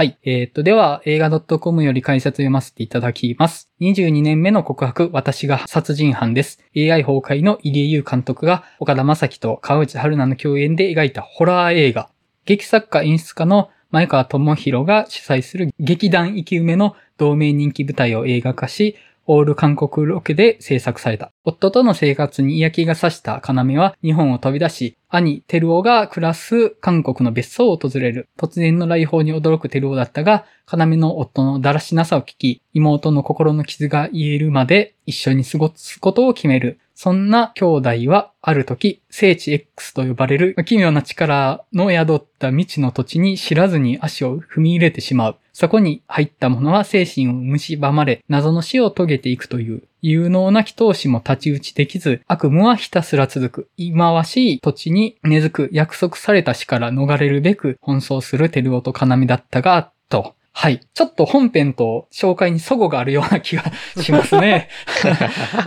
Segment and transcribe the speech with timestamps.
[0.00, 0.18] はい。
[0.22, 3.70] えっ、と、では、映画 .com より解説読ませていただきます。
[3.82, 6.58] 22年目の告白、私が殺人犯です。
[6.74, 12.08] AI 崩壊の入江優監督が、岡田正樹と川内春奈の共演で描いたホラー映画。
[12.46, 18.96] 劇作家演出家の前川智弘が主催する劇団生き埋めの同名人気舞台を映画化し、
[19.32, 21.30] オール韓国ロケで制作された。
[21.44, 28.28] 夫との生活に嫌気がさした要は日本を飛び出し、兄、テルオが暮らす韓国の別荘を訪れる。
[28.36, 36.80] 突然の来訪に驚くテルオだったが、要の夫のだらしなさを聞き、妹の心の傷が癒えるまで一緒に過ごすことを決める。
[36.96, 45.36] そんな兄弟は、ある時、聖地 X と呼ばれる奇妙な力の宿った未知の土地に知らずに足を踏み入れてしまう。
[45.60, 49.82] そこに入った者は精神を蝕まれ、謎の死を遂げていくという。
[50.00, 53.68] 有能な祈祷師も太刀打ちできず、悪夢はひたすら続く。
[53.76, 60.34] 忌まわしい土地に根付く約束された死から逃れるべく奔走するテルオとカナミだったが、と。
[60.52, 60.80] はい。
[60.94, 63.64] ちょっと本編と紹介に齟齬があるような気が
[64.00, 64.70] しますね。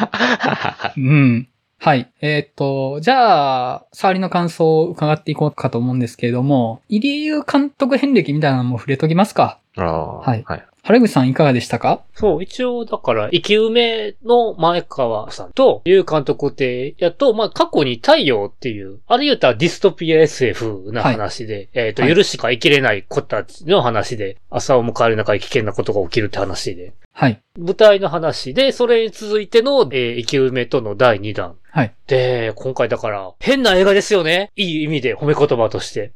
[0.96, 1.48] うん。
[1.84, 2.10] はい。
[2.22, 9.58] えーっと、じゃあ、触りの感想を伺っていこうかと思うんですけれども、入江優監督遍歴みたいなのも触れときますか。
[9.76, 10.20] ああ。
[10.20, 10.66] はいはい。
[10.86, 12.04] 原口さんいかがでしたか？
[12.12, 27.40] そう、一応、だから、生き埋めの前川さんと、ゆう監督って、やっと、まあ、過去に太陽っていう、あれ言ったらディストピア SF な話で、えっ、と、はい許しか生きれない子たちの話で、朝を迎える中に危険なことが起きるって話で、はい。
[27.58, 31.56] 舞台の話で、それに続いての、えー生き埋めとの第2弾。
[31.70, 31.94] はい。
[32.08, 34.52] で、今回だから、変な映画ですよね。
[34.54, 36.12] いい意味で褒め言葉として。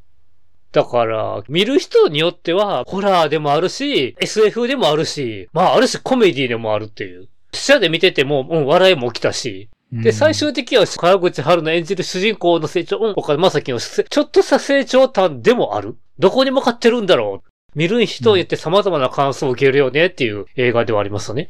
[0.73, 7.29] だから、見る人によっては、ホラーでもあるし、SF でもあるし、まあ、あるしコメディでもあるっていう。
[7.53, 9.71] 視野で見てても、うん、笑いも起きたし。
[9.91, 15.97] で、最終的には、川口春の演じる主人公の成長、うん、岡田正樹のせちょっとした成長感でもある。
[16.19, 17.49] どこに向かってるんだろう。
[17.75, 21.49] 見る人によって様々な感想を受けるよねっていう映画ではありますよね。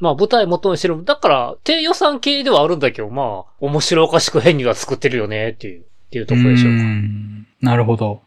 [0.00, 1.04] まあ舞台元にしてる。
[1.04, 6.82] だから、低予算系ではあるんだけど、まあ、面白おかしく変には作ってるよねっていう、っていうところでしょううか。
[6.84, 8.22] んなるほど。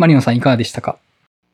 [0.00, 0.98] マリノさんいかがでしたか？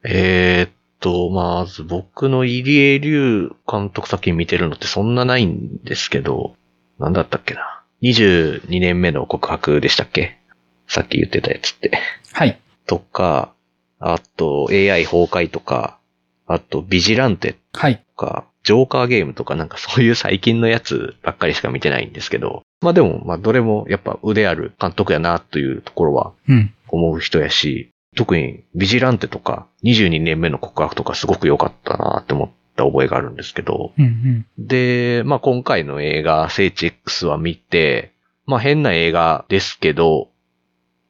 [0.05, 0.71] えーっ
[1.01, 6.55] と、まず僕の入江龍監督作品見てるのってそんなないんですけど、
[7.01, 10.39] なんだったっけな？22年目の告白でしたっけ？
[10.87, 11.99] さっき言ってたやつって。
[12.33, 12.61] はい。
[12.87, 13.53] とか、
[13.99, 15.99] あと AI 崩壊とか、
[16.47, 17.97] あとビジランテはい。
[17.97, 26.73] とか、ジョーカーゲームとかなんかそういう最近のやつばっかりしか見てないんですけど、まあでも、まあどれもやっぱ腕ある監督やなというところはうん。
[26.87, 34.47] 思う人やし、特にビジランテとか22年目の告白とかすごく良かったなって思った覚えがあるんですけど、うんうん。
[34.59, 38.12] で、まあ今回の映画、聖地 X は見て、
[38.47, 40.31] まあ変な映画ですけど、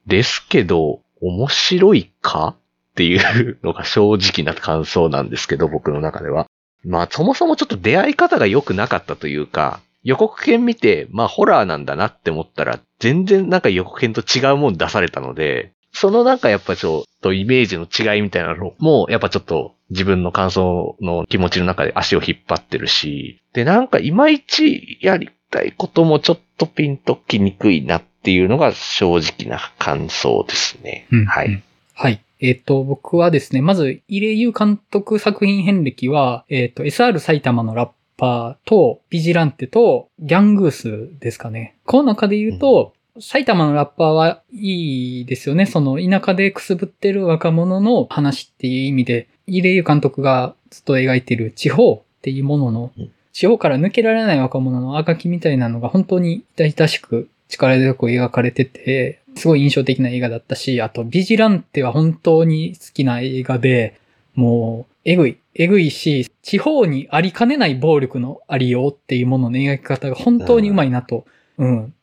[0.06, 6.46] ですけど、面白いかっていうのが正直な感想なんですけど、僕の中では。
[6.84, 31.06] まあそもそもちょっと出会い方が良くなかったというか、予告編見て、まあホラーなんだなって思ったら、全然なんか予告編と違うもん出されたので、そのなんかやっぱちょっとイメージの違いみたいなのも、やっぱちょっと自分の感想の気持ちの中で足を引っ張ってるし、で、なんかいまいちやりたいこともちょっとピンときにくいなっていうのが正直な感想ですね。
[31.10, 31.62] うんはい。。
[31.94, 32.20] はい。
[32.40, 41.76] えっ、と、僕はですね、まず、入江優監督作品遍歴は、えっ、と、SR 埼玉のラッパーと、ビジランテと、ギャングースですかね。
[41.86, 45.66] この中で言うと、埼玉のラッパーはいいですよね。
[45.66, 64.00] その、田舎でくすぶってる若者の話っていう意味で、入江優監督がずっと描いてる地方っていうもののうん、地方から抜けられない若者のあがきみたいなのが本当に痛々しく力強く描かれてて、すごい印象的な映画だったし、あと、ビジランテは本当に好きな映画で、
[64.34, 71.16] もう、えぐい、えぐいし、地方にありかねない暴力のありようっていうものの描き方が本当にうまいなと。
[71.16, 71.24] うん。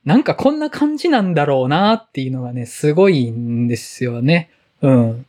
[0.06, 4.50] なんかこんな感じなんだろうなっていうのがね、すごいんですよね。
[4.82, 5.26] うん。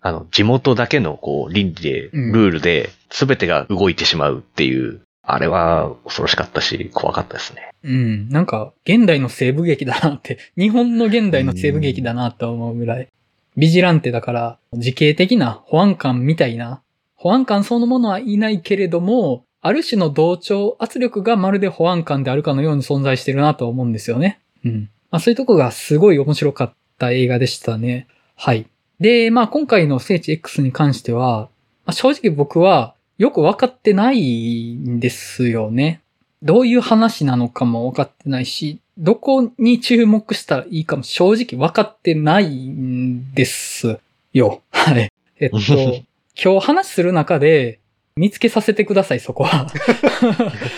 [0.00, 7.70] あの、地元だけのこう、倫理で、うんルールで、すべてが動いてしまうっていう、あれは恐ろしかったし、怖かったですね。
[7.82, 8.28] うん。
[8.28, 13.08] なんか、現代の西部劇だなって、 日本の現代の西部劇だなと思うぐらい。
[13.56, 16.82] ビジランテだから、自警的な保安官みたいな、
[17.14, 24.38] 保安官そのものはいないけれども、ある種の同調圧力がまるで保安官であるかのように存在してるなと思うんですよね。
[24.62, 24.90] うん。
[25.10, 28.06] まあそういうとこがすごい面白かった映画でしたね。
[28.36, 28.66] はい。
[29.00, 31.48] で、まあ今回の聖地 X に関しては、
[31.86, 36.02] まあ正直僕はよくわかってないんですよね。
[36.42, 43.98] どういう話なのかも分かってないし、どこに注目したらいいかも正直分かってないんです
[44.34, 44.60] よ。
[44.70, 45.10] はい。
[45.40, 45.56] えっと、
[46.36, 47.80] 今日話する中で
[48.16, 49.66] 見つけさせてください、そこは。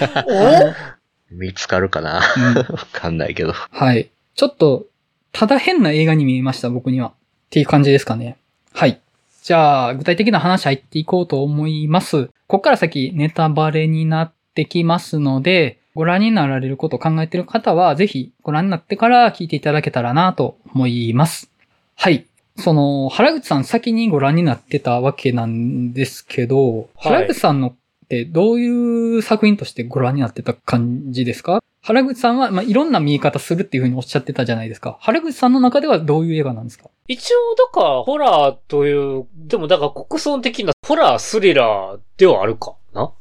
[1.30, 2.20] 見つかるかな？
[2.36, 3.52] うんわかんないけど。
[3.52, 4.10] はい。
[4.34, 4.86] ちょっと、
[5.32, 7.08] ただ変な映画に見えました、僕には。
[7.08, 7.12] っ
[7.50, 8.38] ていう感じですかね。
[8.72, 9.00] はい。
[9.42, 12.30] じゃあ、具体的な話入っていこうと思います。
[12.46, 21.50] こっから先、ネタバレになってきますので、ご覧になられることを考えている方は、ぜひご覧になってから聞いていただけたらなと思います。
[21.96, 22.24] はい。
[22.58, 27.74] その、原口さん先にご覧になってたわけなんですけど、はい原口さんのっ
[28.08, 31.62] てどういう作品としてご覧になってた感じですか？
[31.82, 34.96] 原口さんは、まあ、いろんな見え方するっていうふうにおっしゃってたじゃないですか。
[35.00, 36.88] 原口さんの中ではどういう映画なんですか？
[37.08, 43.12] 一応、だから、ホラーという、でもだから国村的なホラースリラーではあるかな？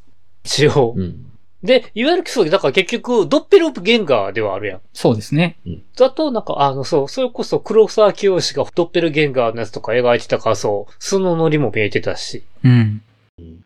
[0.43, 0.93] 一応。
[0.95, 1.24] うん。
[1.65, 4.81] で、いわゆるそう、だから結局、ドッペルゲンガーではあるやん。
[4.93, 5.57] そうですね。
[5.97, 8.41] だと、なんか、あの、そう、それこそ黒沢清が
[8.75, 12.43] ドッペルゲンガーのやつとか描いてたから、そう、素のノリも見えてたし。
[12.63, 13.01] うん。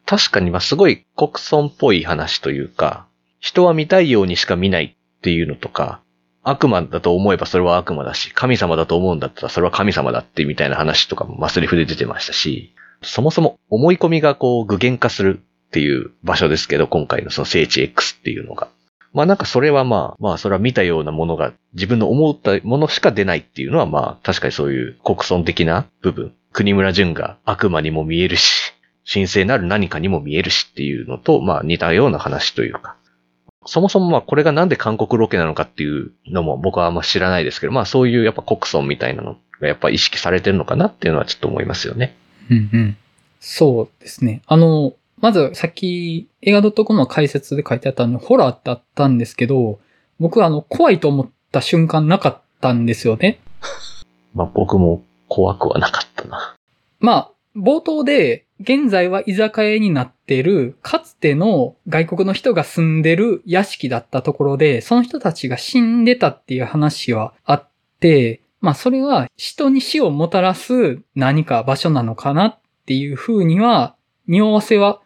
[0.06, 3.06] 確かに、まあ、すごい国村っぽい話というか、
[3.40, 6.02] 人は見たいようにしか見ないっていうのとか、
[6.44, 18.70] 悪魔だと思えばそれは悪魔だし、神様だと思うんだったらそれは神様だってみたいな話とかもマスリフで出てましたし、そもそも思い込みがこう具現化するっていう場所ですけど、今回のその聖地 X っていうのが。
[19.14, 26.34] まあなんかそれはまあ、まあそれは見たようなものが自分の思ったものしか出ないっていうのはまあ確かにそういう国村的な部分。
[26.52, 28.74] 国村淳が悪魔にも見えるし、
[29.12, 32.96] 神聖なる何かにも見えるしっていうのと、まあ似たような話というか。
[33.66, 42.16] そもそもまあこれがなんで韓国ロケなのかっていうのも僕はあんま知らないですけど、まあそういうやっぱ国村みたいなのがやっぱ意識されてるのかなっていうのはちょっと思いますよね。
[42.50, 42.98] うんうん。
[43.40, 44.42] そうですね。
[44.48, 49.80] あの、まずさっき映画 .com の解説で書いてあったのにホラーってあったんですけど、
[50.20, 53.40] 僕はあの怖いと思った瞬間なかったんですよね。
[54.34, 56.56] まあ僕も怖くはなかったな。
[57.00, 67.70] まあ、冒頭で、現在は居酒屋になっている、かつての外国の人が住んでる屋敷だったところで、その人たちが死んでたっていう話はあっ
[68.02, 73.96] て、まあそれは人に死をもたらす何か場所なのかなっていうふうには、
[74.28, 75.02] 匂わせは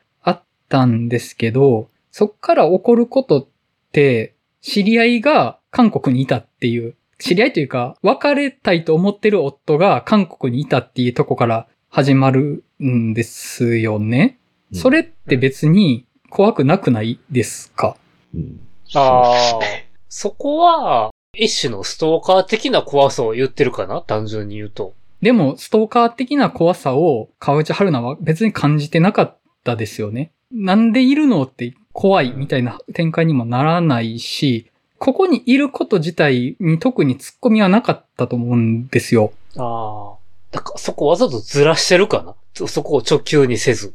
[0.69, 3.47] たんですけど、そっから起こることっ
[3.91, 14.37] て、知り合いが韓国にいたっていう、知り合いというか、別れたいと思ってる夫が韓国にいたっていうとこから始まるんですよね。
[14.71, 17.95] うんそれって別に怖くなくないですか？
[18.33, 18.59] うん。
[18.95, 19.59] ああ
[20.09, 24.01] そこは、一種のストーカー的な怖さを言ってるかな？
[24.01, 24.95] 単純に言うと。
[25.21, 30.31] でも、ストーカー的な怖さを川内春奈は別に感じてなかったですよね。
[30.53, 34.69] なんでいるのって怖いみたいな展開にもならないし、
[34.99, 39.33] ここにいること自体に特に突っ込みはなかったと思うんですよ。
[39.57, 40.17] ああ。
[40.51, 42.35] だからそこわざとずらしてるかな？
[42.53, 43.93] そそこを直球にせず。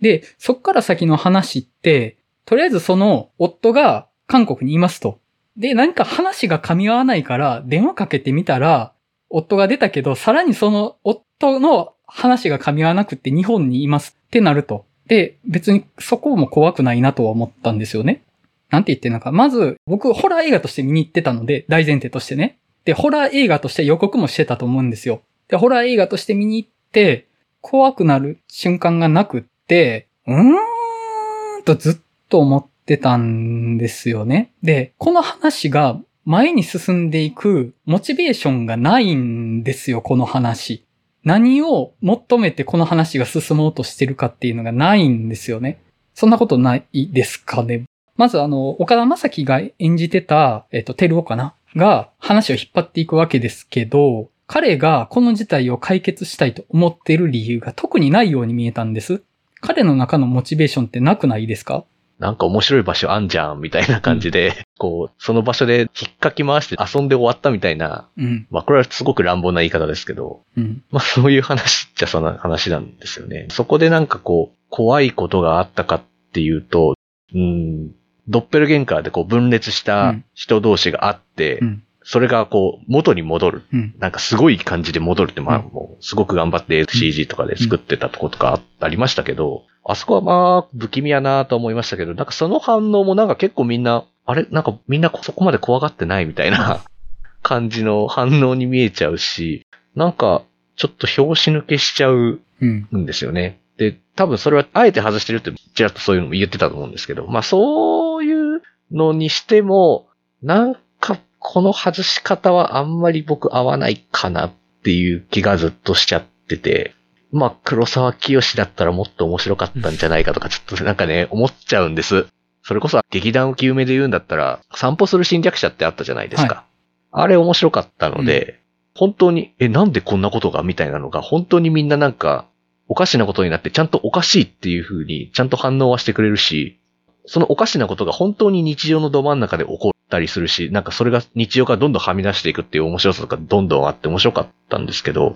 [0.00, 5.20] で、そっから先の話って、とりあえずその夫が韓国にいますと。
[5.56, 8.92] で、何か話が噛み合わないから電話かけてみたら、
[9.30, 14.84] 夫が出たけど、さらにその夫の話が噛み合わなくって日本にいますってなると。
[15.12, 18.22] で、別にそこも怖くないなとは思ったんですよね。
[18.70, 19.30] なんて言ってんのか。
[19.30, 22.56] まず、僕、ホラー映画として見に行ってたので、大前提としてね。
[22.86, 25.20] で、ホラー映画として予告もしてたと思うんですよ。
[25.48, 27.26] で、ホラー映画として見に行って、
[27.60, 31.96] 怖くなる瞬間がなくって、うーんとずっ
[32.30, 34.52] と思ってたんですよね。
[34.62, 40.86] で、この話が前に進んでいくモチベーションがないんですよ、この話。
[41.24, 45.82] 何を求めてこの話が進もうとしてるかっていうのがないんですよね。
[46.14, 47.84] そんなことないですかね。
[48.16, 59.22] まずあの、岡田正樹が演じてた、えっ、と、テルオかなが話を引っ張っていくわけですけど、彼がこの事態を解決したいと思っている理由が特にないように見えたんです。
[59.60, 61.84] 彼の中のモチベーションってなくないですか？
[62.22, 68.46] なんか面白い場所あんじゃん、みたいな感じで、こう、その場所で引っかき回して遊んで終わったみたいな、うん。
[68.48, 70.84] まあこれはすごく乱暴な言い方ですけど、うん。
[70.92, 73.48] まあそういう話っちゃそんな話なんですよね。
[73.50, 76.02] そこでなんかこう、怖いことがあったかっ
[76.32, 76.94] ていうと、
[77.34, 77.90] うん、
[78.28, 81.82] ドッペルゲンカーでこう分裂した人同士があって、うん。
[82.04, 83.62] それがこう、元に戻る。
[83.72, 83.94] うん。
[83.98, 94.46] なんかすごい感じで戻るって、まあうんもう、すごく頑張って CG とかで作ってたとことかありましたけど、あそこはまあ、不気味やなと思いましたけど、なんかその反応もなんか結構みんな、あれ？
[94.50, 96.80] なんかみんなそこまで怖がってないみたいな
[97.42, 100.42] 感じの反応に見えちゃうし、なんか、
[100.76, 102.88] ちょっと拍子抜けしちゃううん。
[102.96, 103.58] んですよね。
[103.76, 108.62] で、多分それはあえて外してるって、ちらっとそういうのも言ってたと思うんですけど、まあそういう
[108.92, 110.06] のにしても、
[110.42, 114.52] なんかこの外し方はあんまり僕合わないかなっ
[114.84, 116.94] ていう気がずっとしちゃってて、
[117.32, 122.26] まあ、黒沢清だったらもっと面白かったんじゃないかとか、ちょっとなんかね、思っちゃうんです。
[122.62, 126.64] それこそ劇団浮世目で言うんだったら、散歩する侵略者ってあったじゃないですか。
[127.10, 128.60] あれ面白かったので、
[128.94, 132.46] 本当に、え、なんでこんなことがみたいなのが、本当にみんななんか、
[132.88, 136.78] おかしなことになって、ちゃんとおかしいっていう風に、ちゃんと反応はしてくれるし、
[137.26, 145.34] そのおかしなことが本当に日常のど真ん中で起こったりするし、なんかそれが日常からどんどんはみ出していくっていう面白さとかどんどんあって面白かったんですけど、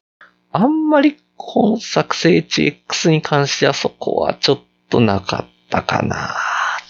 [0.52, 6.34] あんまり今作聖地 X に関してはそこはちょっとなかったかな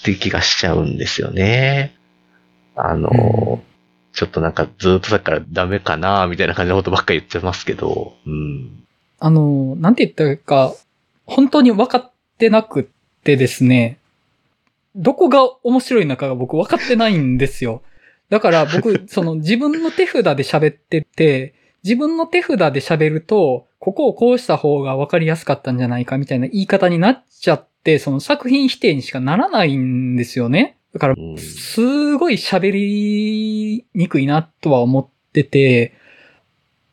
[0.01, 1.95] っていう気がしちゃうんですよね。
[2.75, 3.77] あの、うん
[4.17, 8.83] ちょっとなんかずっとさっきからダメかなみたいな感じのことばっかり言ってますけど、うん。
[9.21, 10.75] あの、なんて言ったか、
[11.27, 12.85] 本当に分かってなくっ
[13.25, 13.99] てですね、
[14.97, 17.83] どこが面白いのかが僕分かってないんですよ。
[18.31, 21.53] だから僕、 その自分の手札で喋ってて、
[21.87, 30.79] 自分の手札で喋ると、ここをこうした方が分かりやすかったんじゃないかみたいな言い方になっちゃって、その作品否定にしかならないんですよね。
[30.93, 35.93] だからう、んすごい喋りにくいなとは思ってて、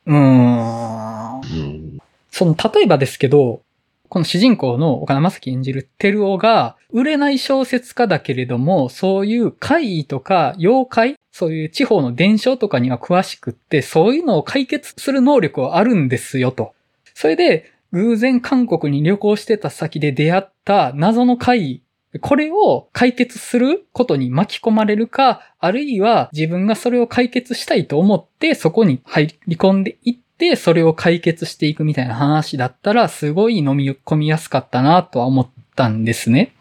[0.05, 1.99] うーん。
[2.29, 3.63] その、例えばですけど、
[4.13, 16.75] この主人公の岡田正樹演じるテルオが、売れない小説家だけれども、そういう怪異とか妖怪、そういう地方の伝承とかには詳しくって、そういうのを解決する能力はあるんですよと。
[17.15, 21.83] それで、偶然韓国に旅行してた先で出会った謎の怪異、
[22.21, 30.17] これを解決することに巻き込まれるか、あるいは自分がそれを解決したいと思ってそこに入り込んでいっ、
[30.55, 36.53] それを解決していくみたいな話だったら、すごい飲み込みやすかったなとは思ったんですね。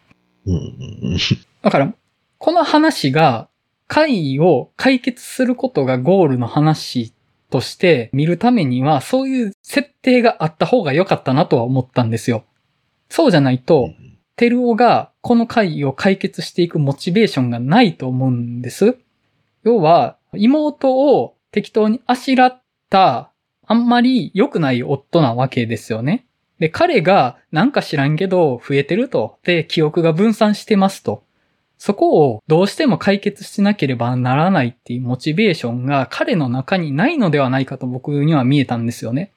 [0.45, 1.17] うん。
[1.61, 1.93] だから、
[2.37, 3.49] この話が、
[3.87, 7.13] 怪異を解決することがゴールの話
[7.49, 12.45] として見るためには、そういう設定があった方が良かったなとは思ったんですよ。
[13.09, 13.89] そうじゃないと、
[14.35, 18.97] テルオがこの怪異を解決していくモチベーションがないと思うんです。
[19.63, 23.32] 要は、妹を適当にあしらった、
[23.65, 26.25] あんまり良くない夫なわけですよね。
[26.59, 29.37] で、彼がなんか知らんけど増えてると。
[29.43, 31.23] で、記憶が分散してますと。
[31.77, 39.33] そこをどうしても解決しなければならないっていうモチベーションが彼の中にないのではないかと僕には見えたんですよね。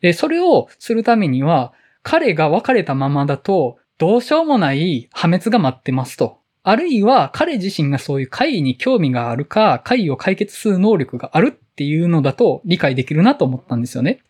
[0.00, 6.38] で、それをするためには、彼が別れたままだと、どうしようもない破滅が待ってますと。
[6.62, 14.20] あるいは彼自身がそういう怪異に興味があるか、怪異を解決する能力があるっていうのだと理解できるなと思ったんですよね。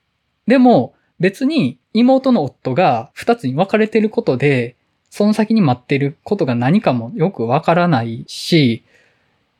[0.48, 4.74] でも別に妹の夫が二つに分かれてることで、
[5.10, 8.82] その先に待ってることが何かもよくわからないし、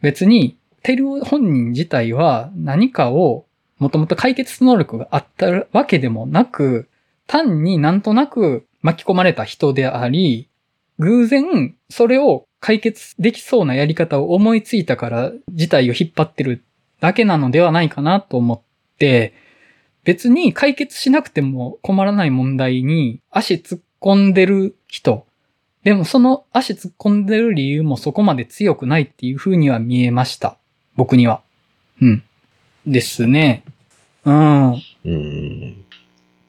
[0.02, 3.47] 別にテル本人自体は何かを
[3.78, 6.88] もともと解決能力があったわけでもなく、
[7.28, 10.49] 単になんとなく巻き込まれた人であり、
[10.99, 16.64] 偶然それを解決できそうなやり方を思いついたから事態を引っ張ってる
[17.00, 18.61] だけなのではないかなと思っ
[18.99, 19.35] て、
[20.05, 25.26] 別に解決しなくても困らない問題に足突っ込んでる人。
[25.83, 30.57] でもその足突っ込んでる理由もそこまで強くないっていう風には見えました。
[30.95, 31.43] 僕には。
[32.00, 32.23] うん。
[32.87, 33.65] ですね。
[34.25, 34.73] うん。
[34.73, 35.85] うん。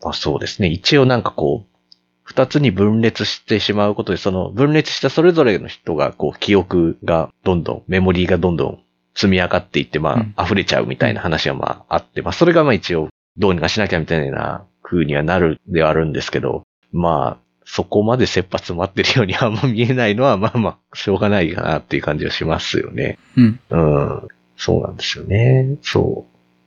[0.04, 0.68] まあそうですね。
[0.68, 1.78] 一応なんかこう、
[2.24, 8.80] 二つに分裂してしまうことで、その分裂したそれぞれの人が、こう、記憶がどんどん、メモリーがどんどん
[9.18, 23.18] 積み上がっていって、まうんあ、溢れちゃうみたいな話がまああって、まあそれがまあ一応、どうにかしなきゃみたいな風にはなるではあるんですけど、まあ、そこまで切羽詰まってるようにあんま見えないのは、 まあまあ、しょうがないかなっていう感じはしますよね。
[23.36, 23.60] うん。
[23.70, 24.28] うん。
[24.56, 25.76] そうなんですよね。
[25.82, 26.26] そ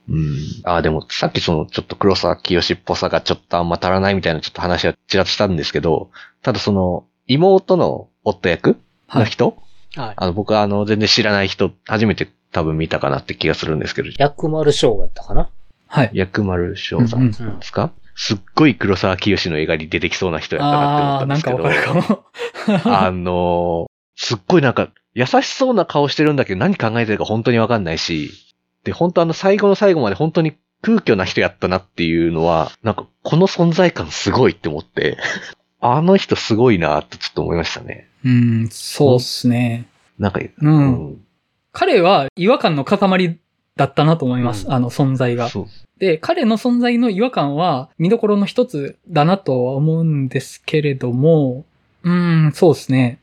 [0.09, 0.13] う。
[0.13, 0.37] うん。
[0.63, 6.09] ああ、でもさっきそのちょっと黒沢清っぽさがちょっとあんま足らないみたいなちょっと話はちらっとしたんですけど、
[6.43, 8.77] ただその妹の夫役
[9.07, 9.23] はい。
[9.23, 9.57] の人、
[9.95, 10.13] はい。
[10.15, 15.49] あの僕はあの全然知らない人、初めて多分見たかなって気がするんですけど、薬丸翔吾やったかな？
[15.87, 16.09] はい。
[16.13, 17.57] 薬丸翔さんでうん。
[17.61, 21.57] すか、すっごい黒沢清の映画に出てきそうな人やったなって思ったんですけど。
[21.59, 22.13] なんかわかるか
[22.83, 22.95] も。
[22.97, 28.31] あのーすっごいなんか、優しそうな顔してるんだけど何考えてるか本当にわかんないし、
[28.83, 35.17] で、本当あの最後の最後まで本当に空虚な人やったなっていうのは、なんかこの存在感すごいって思って、
[35.81, 38.09] あの人すごいなってちょっと思いましたね。
[38.23, 39.87] うん、そうっすね。
[40.19, 41.17] なんか、うん。
[41.71, 43.39] 彼は違和感の塊
[43.75, 44.67] だったなと思います。
[44.67, 45.49] うんあの存在が。
[45.97, 51.65] で、彼の存在の違和感は見どころの一つだなとは思うんですけれども、
[52.03, 53.19] うーん、そうですね。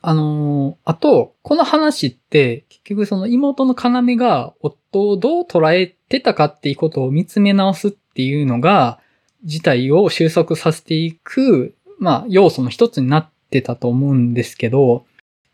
[0.00, 9.00] あのーあと、この話って、結局その妹の要が夫をどう捉えてたかっていうことを見つめ直すっていうのが、
[9.44, 15.06] 自体を収束させていく、まあ、要素の一つになってたと思うんですけど、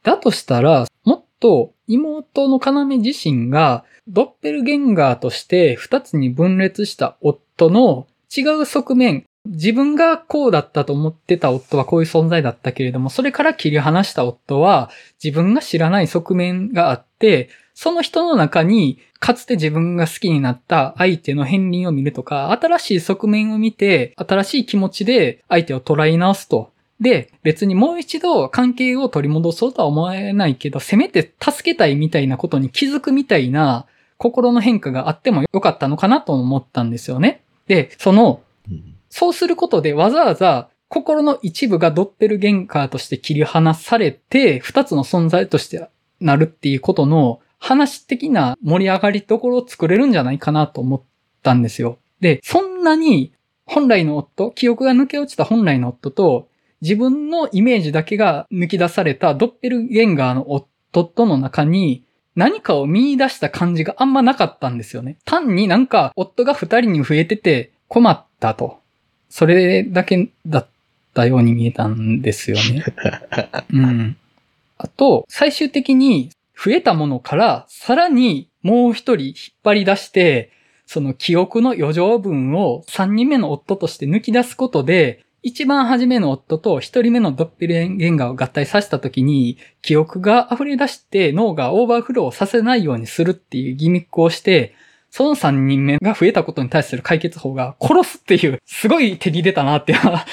[0.03, 8.07] だとしたら、もっと妹の要自身がドッペルゲンガーとして二つに分裂した夫の
[8.37, 14.91] 違う側面、自分がこうだったと思ってた夫はこういう存在だったけれども、それから切り離した夫は
[15.23, 26.73] 自分が知らない側面があって、その人の中にかつて自分が好きになった相手の片鱗を見るとか、新しい側面を見て、新しい気持ちで相手を捉え直すと。
[27.01, 33.87] で、別にもう一度関係を取り戻そうとは思えないけど、せめて助けたいみたいなことに気づくみたいな
[34.19, 37.43] 心の変化があってもよかったのかなと思ったんですよね。
[37.67, 38.43] で、その、
[39.09, 45.89] そうすることでわざわざ心の一部がドッペルゲンカーとして切り離されて、二つの存在として
[46.21, 51.03] なるっていうことの話的な盛り上がりところを作れるんじゃないかなと思っ
[51.43, 51.99] たんですよ。
[52.21, 53.33] で、そんなに
[53.65, 56.49] 本来の夫、記憶が抜け落ちた本来の夫と、
[56.83, 62.05] 自分のイメージだけが抜き出されたドッペルゲンガーの夫との中に
[62.37, 65.19] 何かを見出した感じがあんまなかったんですよね。
[65.25, 68.81] 単になんか夫が二人に増えてて困ったと。
[69.29, 70.67] それだけだっ
[71.15, 72.85] たように見えたんですよね。
[73.73, 74.17] うん。
[74.79, 80.51] あと、最終的に増えたものからさらにもう一人引っ張り出して、
[80.87, 94.75] その記憶の余剰分を三人目の夫として抜き出すことで、一番初めの夫と一人目のドッペルゲンガーを合体させた時に、記憶が溢れ出して脳がオーバーフローさせないようにするっていうギミックをして、
[95.11, 100.25] その3人目が増えたことに対する解決法が殺すっていう、すごい手に出たなっていうのは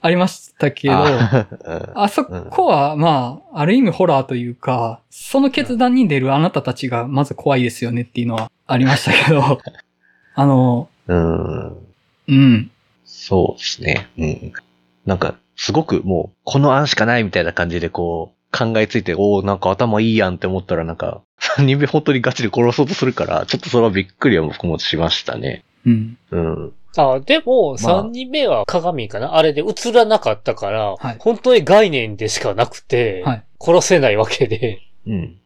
[0.00, 9.60] ありましたけど、あそこはまあ、ある意味ホラーというか、その決断に出るあなたたちがまず怖いですよねっていうのはありましたけど、
[10.34, 11.76] あの、うん。
[12.28, 12.70] うん。
[13.28, 14.08] そうですね。
[14.16, 14.52] うん。
[15.04, 25.62] なんか、すごくもう、この案しかないみたいな感じでこう、考えついて、おおなんか頭いいやんって思ったらなんか、 3人目本当にガチで殺そうとするから、ちょっとそれはびっくりは僕もしましたね。
[25.84, 26.18] うん。
[26.30, 26.72] うん。
[26.96, 34.80] あ、でも、3人目は鏡かな、まあ、あれで映らなかったから、はい、本当に概念でしかなくて、はい、殺せないわけで。
[35.06, 35.36] うん。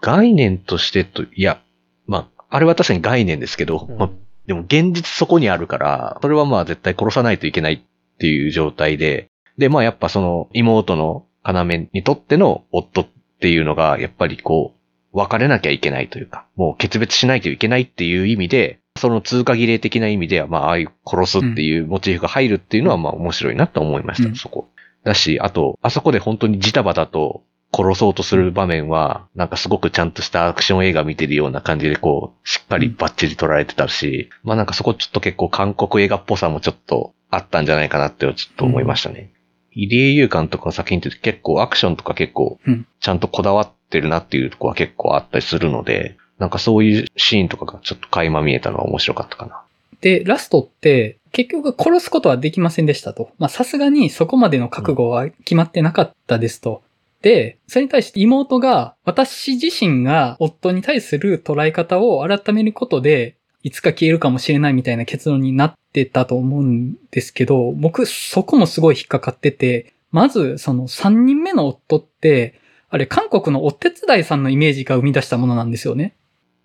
[0.00, 1.60] 概念としてと、いや、
[2.06, 4.10] まあ、あれは確かに概念ですけど、うん、まあ、
[4.46, 9.28] でも現実そこにあるから、それはまあ絶対殺さないといけないっていう状態で、
[9.58, 13.06] で、まあやっぱその妹の要にとっての夫っ
[13.40, 14.74] ていうのが、やっぱりこ
[15.12, 24.68] う、別れなきゃいけないというか、もう決別しないといけないっていう意味で、その通過儀礼的な意味では、まあ、ああいう殺すっていうモチーフが入るっていうのは、まあ面白いなと思いました、うん、そこ。
[25.04, 39.32] だし、あと、あそこで本当にジタバタと殺そうとする場面は、なんかすごくちゃんとしたアクション映画見てるような感じでこう、しっかりバッチリ撮られてたし、まあなんかそこちょっと結構韓国映画っぽさもちょっとあったんじゃないかなってちょっと思いましたね。
[39.72, 42.58] 入江優監督の作品って結構アクションとか結構
[43.00, 49.62] ちゃんとこだわってるなっていうとこは結構あったりするので、なんかそういうシーンとかがちょっと垣間見えたのは面白かったかな。
[50.00, 53.30] で、ラストって結局殺すことはできませんでしたと。
[53.38, 56.82] まあさすがにそこまでの覚悟は決まってなかったですと。
[57.22, 76.14] で、それに対して妹が私自身が夫に対する捉え方を改めることでいつか消えるかもしれないみたいな結論になってたと思うんですけど、僕そこもすごい引っかかってて、まずその3人目の夫って、あれ韓国のお手伝いさんのイメージが生み出したものなんですよね。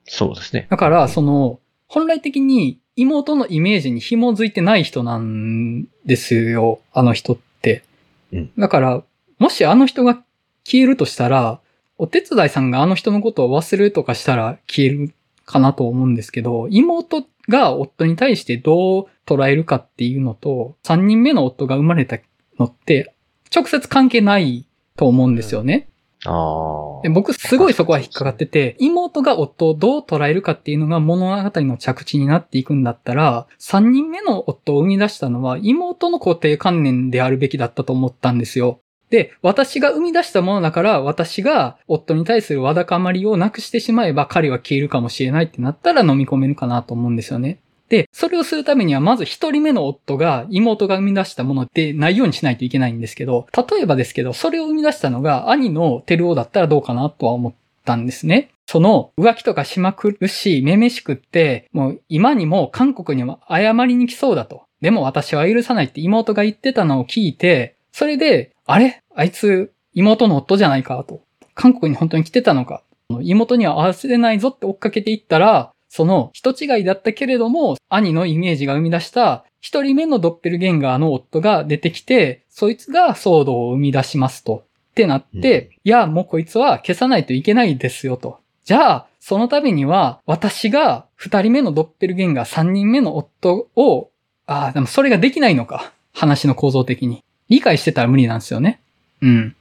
[0.06, 0.68] そうですね。
[0.70, 7.84] だから、その、本来的に妹のイメージに紐づいてない人なんですよ、あの人って。
[8.32, 9.04] うん、だから、
[9.40, 10.24] もしあの人が
[10.72, 11.60] 消えるとしたら、
[11.98, 15.14] お手伝いさんがあの人のことを忘れるとかしたら消える
[15.46, 22.20] かなと思うんですけど、妹が夫に対してどう捉えるかっていうのと、3人目の夫が生まれた
[22.58, 23.14] のって、
[23.54, 25.90] 直接関係ないと思うんですよね。
[26.24, 38.80] あで僕すごいそこは引っかかってて、妹が夫をどう捉えるかっていうのが物語の着地になっていくんだったら、3人目の夫を生み出したのは妹の固定観念であるべきだったと思ったんですよ。
[39.12, 47.60] で、私が生み出したものだから、私が夫に対するわだかまりをなくしてしまえば彼は消えるかもしれないってなったら飲み込めるかなと思うんですよね。
[47.90, 58.52] で、それをするためには、まず一人目の夫が妹が生み出したものってないようにしないといけないんですけど、例えばですけど、それを生み出したのが兄のテルオだったらどうかなとは思ったんですね。
[58.66, 64.64] その浮気とかしまくるし、めめしくって、もう今にも韓国にも謝りに来そうだと。
[64.80, 69.01] でも私は許さないって妹が言ってたのを聞いて、それで、あれ？
[69.16, 71.22] あいつ、妹の夫じゃないかと。
[71.54, 72.84] 韓国に本当に来てたのか。
[73.22, 84.64] 妹には合わせないぞって追っかけていったら、その人違いだったけれども、兄のイメージが生み出した一人目のドッペルゲンガーの夫が出てきて、そいつが騒動を生み出しますと。
[84.92, 88.40] ってなって、いや、もうこいつは消さないといけないですよと。
[88.66, 94.10] じゃあ、そのためには、私が二人目のドッペルゲンガー、三人目の夫を、
[94.48, 95.94] ああ、でもそれができないのか。
[96.14, 97.24] 話の構造的に。
[97.50, 98.82] 理解してたら無理なんですよね。
[99.22, 99.56] うん。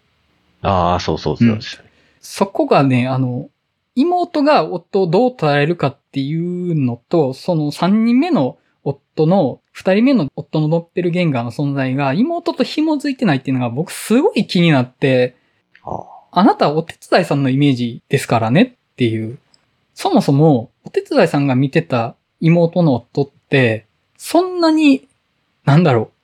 [0.62, 1.90] ああ、そうそうそうですよね。
[2.20, 3.49] そこがね、あの、
[3.94, 15.37] 妹が夫をどう捉えるかっていうのと、その三人目の夫の、二人目の夫のドッペルゲンガーの存在が妹と紐づいてないっていうのが僕すごい気になって、
[15.85, 19.38] ああなたはお手伝いさんのイメージですからねっていう。
[19.94, 25.09] そもそも、お手伝いさんが見てた妹の夫って、そんなに、
[25.64, 26.19] なんだろう、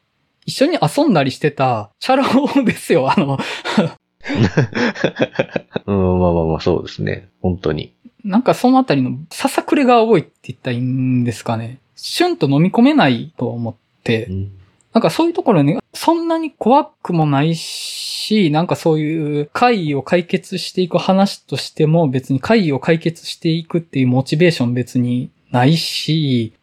[0.46, 3.38] 一緒に遊んだりしてた、チャラ男ですよ、あの、
[5.86, 7.28] うん、まあまあまあ、そうですね。
[7.42, 7.92] 本当に。
[8.24, 11.78] なんかそのあたりのささくれが多いって言ったらいいんですかね。
[11.94, 14.50] シュンと飲み込めないと思ってう、ん
[14.96, 26.54] なんかそういうところね、そんなに怖くもないし、なんかそういう会議を解決していく話としても別に会議を解決していくっていうモチベーション別にないし、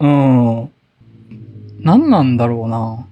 [0.00, 0.70] うん。
[1.80, 3.06] 何なんだろうな。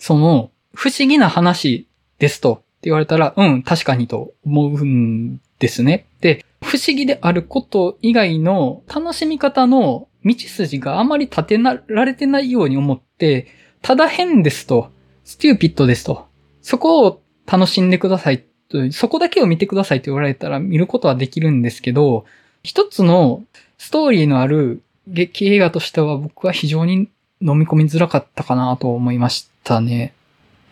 [0.00, 1.86] その、不思議な話
[2.18, 6.06] ですとって言われたら、うん、確かにと思うんですね。
[6.20, 13.46] で、不思議であること以外の楽しみ方の道筋があまり立てなられてないように思って、
[13.82, 14.90] ただ変ですと、
[15.24, 16.26] ステューピッドですと、
[16.62, 18.44] そこを楽しんでください、
[18.90, 22.24] そこだけを見てくださいと言われたら見ることはできるんですけど、
[22.62, 23.42] 一つの
[23.76, 27.08] ストーリーのある劇映画としては僕は非常に
[27.42, 30.14] 飲み込みづらかったかなと思いましたね。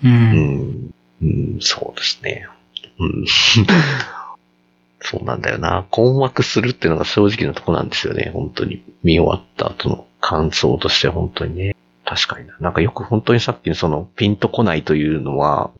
[0.02, 0.08] う。
[0.08, 0.94] うんん。
[1.22, 2.46] うん、そうですね。
[2.98, 3.24] うん。
[5.00, 5.86] そうなんだよな。
[5.90, 8.30] 困惑するっていうのが正直なとこなんですよね。
[8.34, 8.82] 本当に。
[9.02, 11.76] 見終わった後の感想として本当にね。
[12.04, 12.56] 確かにな。
[12.60, 15.70] なんかよく本当にさっきのそのピンとこないというのは、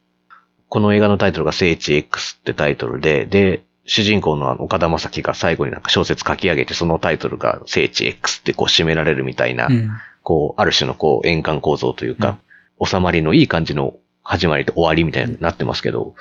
[0.69, 9.91] この映画のタイトルが聖地 X ってタイトルで、で、主人公のあの岡田正樹が最後になんか小説書き上げて、そのタイトルが聖地 X ってこう締められるみたいな、うん。
[10.23, 12.39] こう、ある種のこう、円環構造というか、
[12.85, 16.15] 収まりのいい感じの始まりと終わりみたいになってますけど、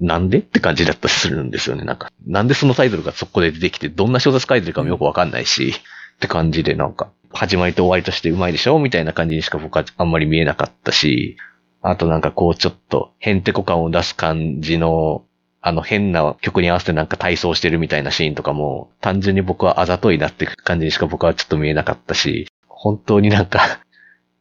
[0.00, 0.38] なんで？
[0.38, 1.84] って感じだったりするんですよね。
[1.84, 5.70] なんか、なんでそのタイトルがそこで出てきて、どんな小説書いてるかもよくわかんないし、
[6.16, 11.36] って感じでなんか、始まりと終わりとしてうまいでしょみたいな感じにしか僕はあんまり見えなかったし、
[11.80, 15.24] あとなんかこうちょっと、へんてこ感を出す感じの、
[15.60, 23.80] あの変な曲に合わせてなんか体操してるみたいなシーンとかも、単純に僕はあざといなって感じにしか僕はちょっと見えなかったし、本当になんか、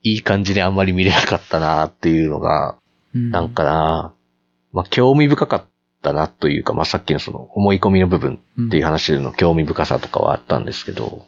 [0.03, 2.77] いい感じであんまり見れなかったなっていうのが、
[3.15, 3.31] うん。
[3.31, 4.13] なんかな、
[4.71, 5.65] まあ、興味深かっ
[6.01, 11.25] たなというか、まあ、さっきのその思い込みの部分っていう話での興味深さとかはあったんですけど、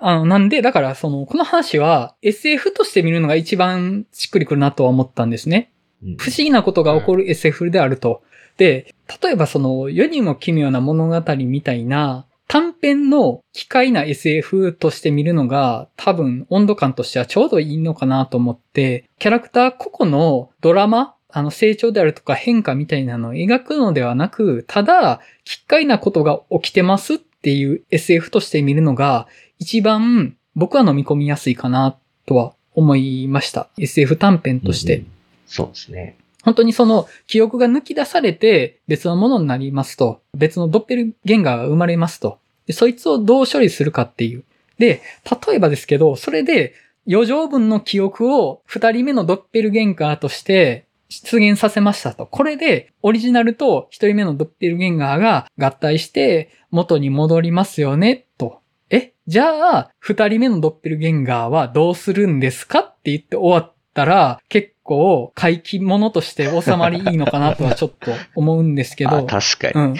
[0.00, 5.72] あの、なんで、だから、その、この話は SF として見るのが一番しっくりくるなとは思ったんですね。
[6.04, 6.16] うん。
[6.18, 8.22] 不思議なことが起こる SF であると。
[8.58, 33.68] で、例えばその、世にも奇妙な物語みたいな、短編の機械な SF として見るのが、多分温度感としてはちょうどいいのかなと思って、キャラクター個々のドラマ、あの成長であるとか変化みたいなのを描くのではなく、ただ、奇怪なことが起きてますっていう SF として見るのが、一番僕は飲み込みやすいかなとは思いました。
[33.76, 34.98] SF 短編として。
[34.98, 36.16] うんそうですね。
[36.44, 42.38] 本当にその記憶が抜き出されて別のものになりますと、別のドッペルゲンガーが生まれますと。
[42.66, 44.44] でそいつをどう処理するかっていう。
[44.78, 45.02] で、
[45.46, 46.74] 例えばですけど、それで
[47.10, 52.26] 余剰分の記憶を二人目のドッペルゲンガーとして出現させましたと。
[52.26, 58.60] これでオリジナルと一人目のドッペルゲンガーが合体して元に戻りますよね、と。
[58.90, 69.90] え、じゃあ、二人目のドッペルゲンガーはどうするんですかって言って終わったら、結構、回帰物として収まりいいのかなとはちょっと思うんですけ あど、確かに。
[69.90, 69.96] うん。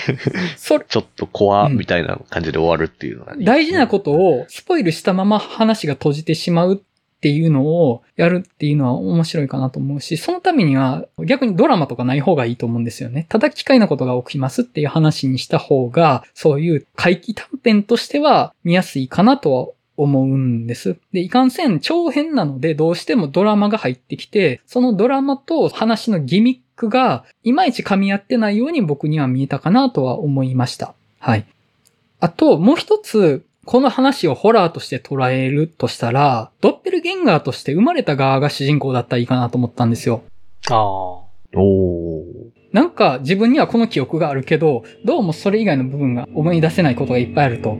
[0.56, 13.26] それ、 ちょっと怖うんみたいな感じで終わるっていうのがね、大事なことをスポイルしたまま話が閉じてしまうっていうのをやるっていうのは面白いかなと思うし、そのためには逆にドラマとかない方がいいと思うんですよね。
[13.28, 19.66] ただ機械なことが起きますっていう話にした方が、そういう回帰短編としては見やすいかなとは
[19.98, 20.96] 思うんです。
[21.12, 30.94] で、いかんせん長編なのでどうしてもドラマが入ってきて、そのドラマと話のギミックがいまいち噛み合ってないように僕には見えたかなとは思いました。
[31.18, 31.44] はい。
[32.20, 40.22] あと、もう一つ、この話をホラーとして捉えるとしたら、ドッペルゲンガーとして生まれた側が主人公だったらいいかなと思ったんですよ。
[40.70, 40.76] ああ。
[40.78, 42.58] おー。
[42.72, 47.76] なんか自分にはこの記憶があるけど、どうもそれ以外の部分が思い出せないことがいっぱいあると。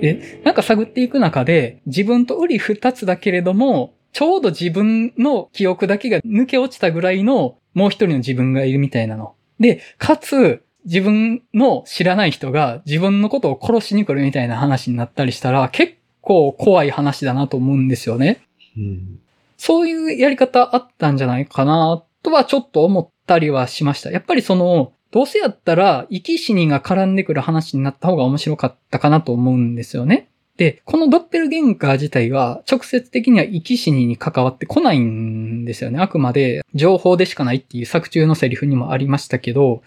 [0.00, 9.34] で、なんか探っていく中で、自分と瓜二つだけれども、ちょうど自分の記憶だけが抜け落ちたぐらいのもう一人の自分がいるみたいなの。
[9.58, 18.40] で、かつ、自分の知らない人が自分のことを殺しに来るみたいな話になったりしたら結構怖い話だなと思うんですよね。
[18.76, 19.20] うん。
[19.58, 24.10] そういうやり方あったんじゃないかなとはちょっと思ったりはしました。
[24.10, 30.28] やっぱりその、どうせやったら、生き死にが絡んでくる話になった方が面白かったかなと思うんですよね。
[30.56, 35.98] で、このドッペルゲンガー自体は直接的には生き死にに関わってこないんですよね。
[35.98, 39.82] あくまで情報でしかないっていう作中のセリフにもありましたけど、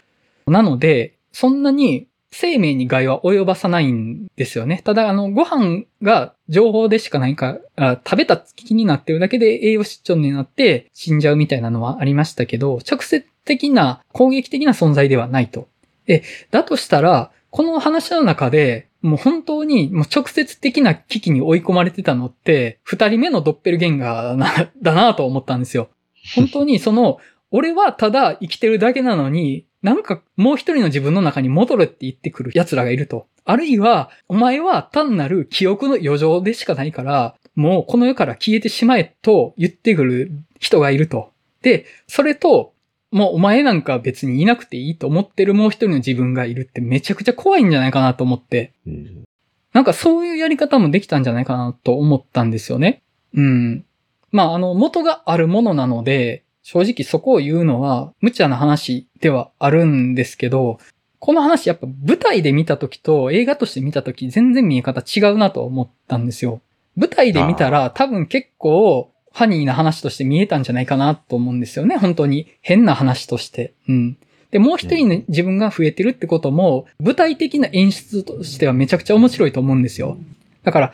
[0.47, 4.81] なので、そんなに生命に害は及ばさないんですよね。
[4.83, 15.67] ただ、あの、ご飯が情報でしかないか、あ食べた気になってるだけで栄養失調になって死んじゃうみたいなのはありましたけど、直接的な攻撃的な存在ではないと。
[16.07, 25.89] え、だとしたら、この話の中で、もう本当にもう直接的な危機に追い込まれてたのって、二人目のドッペルゲンガーなだなと思ったんですよ。
[26.35, 27.19] 本当にその、
[27.51, 33.27] 俺はただ生きてるだけなのに、なんかもう一人の自分の中に戻れって言ってくる奴らがいると。
[33.45, 41.31] あるいは、お前は単なる記憶の余剰でしかないから、もうこの世から消えてしまえと言ってくる人がいると。
[41.61, 42.73] で、それと、
[43.13, 48.73] もうお前なんか別にいなくていいと思ってるもう一人の自分がいるってめちゃくちゃ怖いんじゃないかなと思って。
[48.87, 49.23] うん。
[49.71, 53.03] なんかそういうやり方もできたんじゃないかなと思ったんですよね。
[53.35, 53.85] うん。
[54.31, 60.79] まあ、あの、元があるものなので、正直そこを言うのは無茶な話ではあるんですけど、
[61.19, 66.61] この話やっぱ舞台で見た時と映画として見た時全然見え方違うなと思ったんですよ。
[66.95, 71.97] 舞台で見たら多分結構ファニーな話として見えたんじゃないかなと思うんですよね。
[71.97, 73.73] 本当に変な話として。
[73.89, 74.17] うん。
[74.51, 80.17] で、もう一人の自分が増えてるってことも、舞台的な演出としてはめちゃくちゃ面白いと思うんですよ。
[80.63, 80.93] だから、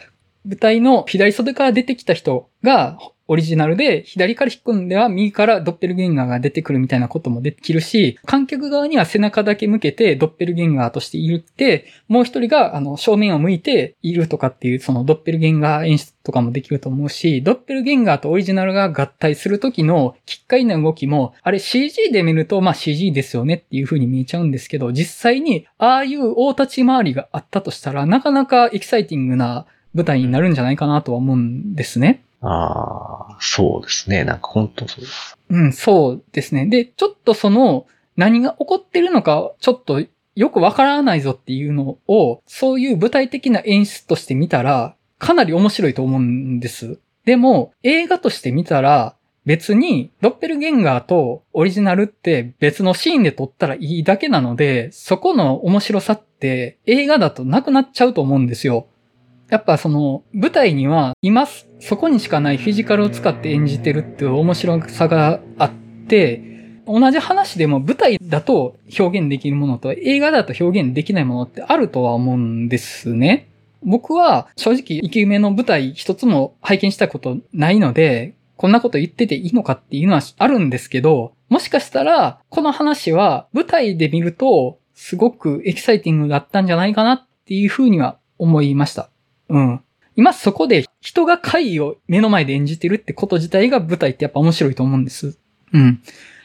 [0.50, 32.24] 舞台の左袖から出てきた人がオリジナルで、左から引っ込んでは右からドッペルゲンガーが出てくるみたいなこともできるし、観客側には背中だけ向けてドッペルゲンガーとしているって、もう一人があの正面を向いているとかっていうそのドッペルゲンガー演出とかもできると思うし、ドッペルゲンガーとオリジナルが合体する時の奇怪な動きも、あれ CG で見るとまあ CG ですよねっていう風に見えちゃうんですけど、実際にああいう大立ち回りがあったとしたら、なかなかエキサイティングな舞台になるんじゃないかなとは思うんですね。
[32.42, 34.24] ああ、そうですね。
[34.24, 35.38] なんか本当そうです。
[35.50, 36.66] うん、そうですね。
[36.68, 40.02] で、ちょっとその、何が起こってるのか、ちょっと
[40.36, 47.00] よくわからないぞっていうのを、そういう舞台的な演出として見たら、かなり面白いと思うんです。
[47.26, 58.88] でも、映画として見たら、別に、ドッペルゲンガーとオリジナルって別のシーンで撮ったらいいだけなので、そこの面白さって映画だとなくなっちゃうと思うんですよ。
[59.50, 61.48] やっぱその舞台には今
[61.80, 65.72] そこにしかないフィジカルを使って演じてるっていう面白さがあっ
[66.08, 66.44] て、
[66.86, 73.50] 同じ話でも舞台だと表現できるものと映画だと表現できないものってあるとは思うんですね。
[73.84, 89.10] 僕は正直生き埋めの舞台一つも拝見したことないので、こんなこと言ってていいのかっていうのはあるんですけど、もしかしたらこの話は舞台で見るとすごくエキサイティングだったんじゃないかなっていうふうには思いました。
[89.50, 89.82] うん。
[90.16, 95.38] 今そこで人が怪を目の前で演じてるってこと自体が舞台ってやっぱ面白いと思うんです。
[95.74, 96.02] うん。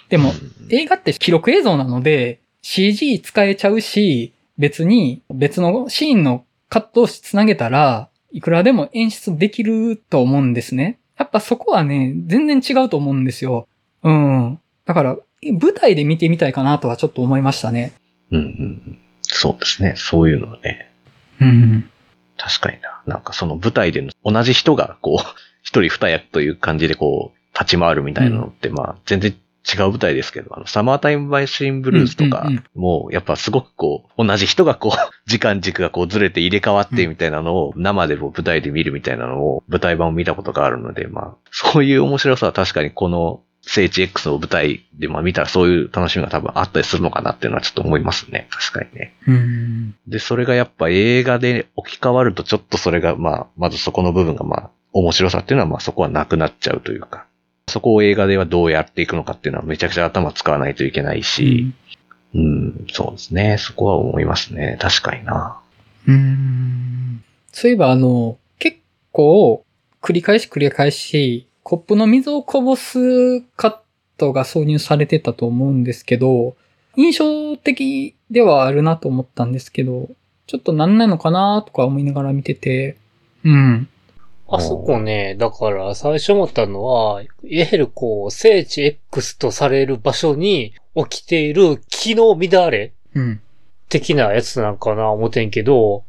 [0.09, 0.33] でも、
[0.71, 10.99] 映画って記録映像なので CG 使えちゃうし、別に別のシーンのカットをつなげたらいくらでも演出できると思うんですね。
[11.19, 13.69] やっぱそこはね、全然違うと思うんですよ。
[14.03, 14.61] うん。
[14.85, 17.93] だから、舞台で見てみたいかなとはちょっと思いましたね。
[18.31, 18.47] うんうんう
[18.90, 18.99] ん。
[19.23, 19.95] そうですね。
[19.97, 20.90] そういうのはね。
[21.40, 21.90] うん。
[22.37, 23.03] 確かにな。
[23.07, 25.25] なんかその舞台での同じ人がこう、
[25.62, 29.35] 一人二役という感じでこう、立ち回るみたいなのって、まあ全然
[29.66, 48.46] 違う舞台ですけど、あの、サマータイムバイシンブルースとかうんうんうん、もうやっぱすごくこう、 同じ人がこう、時間軸がこうずれて入れ替わってみたいなのを、生でも舞台で見るみたいなのを、舞台版を見たことがあるので、まあ、そういう面白さは確かにこの、聖地 X の舞台でまあ見たらそういう楽しみが多分あったりするのかなっていうのはちょっと思いますね。
[48.50, 49.14] 確かにね。
[49.27, 49.94] うん。
[50.07, 57.27] で、それがやっぱ映画で置き換わるとちょっとそれが、まあ、まずそこの部分がまあ、面白さっていうのはまあそこはなくなっちゃうというか、
[57.68, 61.72] そこを映画ではどうやっていくのかっていうのはめちゃくちゃ頭使わないといけないし、
[62.35, 63.57] うん、そうですね。
[63.59, 64.77] そこは思いますね。
[64.81, 65.61] 確かにな。
[66.07, 67.24] うん。
[67.53, 68.79] そういえばあの、結
[69.12, 69.64] 構、
[70.03, 73.77] 繰り返し繰り返し、コップの水をこぼすカッ
[74.18, 76.57] トが挿入されてたと思うんですけど、
[76.94, 80.11] 印象的ではあるなと思ったんですけど、
[80.46, 82.98] ちょっと何なのかなとか思いながら見てて、
[83.44, 83.88] うん。
[84.46, 87.31] あそこね、だから最初思ったのは、いわ
[87.72, 93.40] ゆるこう、聖地 X とされる場所に起きている気の乱れうん。
[93.88, 96.05] 的なやつなんかな思ってんけど、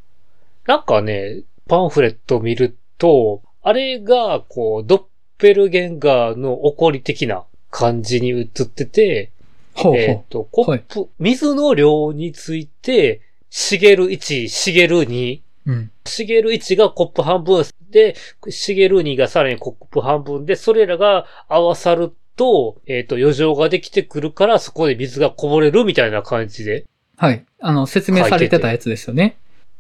[0.67, 5.03] なんかね、パンフレット見ると、あれがこう、ドッ
[5.37, 9.31] ペルゲンガーの起こり的な感じに映ってて、
[9.73, 9.97] ほうほう。
[9.97, 15.91] えっ、と、コップ、水の量について、しげる1、しげる2、うん。
[16.05, 18.15] しげる1がコップ半分で、
[18.49, 26.85] しげる2がさらにコップ半分で、それらが合わさると、えっ、と、余剰ができてくるから、そこで水がこぼれるみたいな感じで。
[27.17, 27.45] はい。
[27.59, 29.37] あの、説明されてたやつですよね。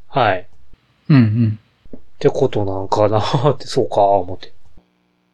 [0.07, 0.47] はい。
[1.09, 1.59] うんうん。
[1.97, 4.54] ってことなんかなって、そうか、思って。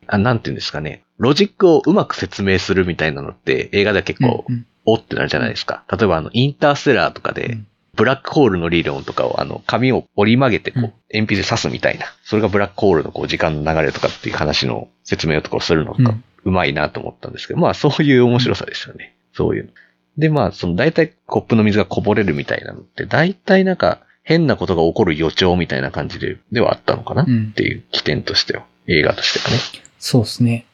[0.08, 1.04] あ、なんていうんですかね。
[1.18, 5.84] ロジックをうまく説明するみたいなのって映画では結構、うんうんおってなるじゃないですか。
[5.92, 12.06] 例えばあの、インターステラーとかで、うんブラックホールの理論とかをあの、紙を折り曲げてこう、うん鉛筆で刺すみたいな。
[12.24, 19.14] それがブラックホールのこう、時間の流れとかっていう話の説明とかをするのとか、うまいなと思ったんですけど、まあそういう面白さですよね。
[19.34, 19.72] そういうの。
[20.18, 27.52] で、まあその大体コップの水がこぼれるみたいなのって、大体なんか変なことが起こる予兆みたいな感じで、ではあったのかなっうん。
[27.52, 29.60] ていう起点としては、映画としてはね。
[30.02, 30.66] そうですね。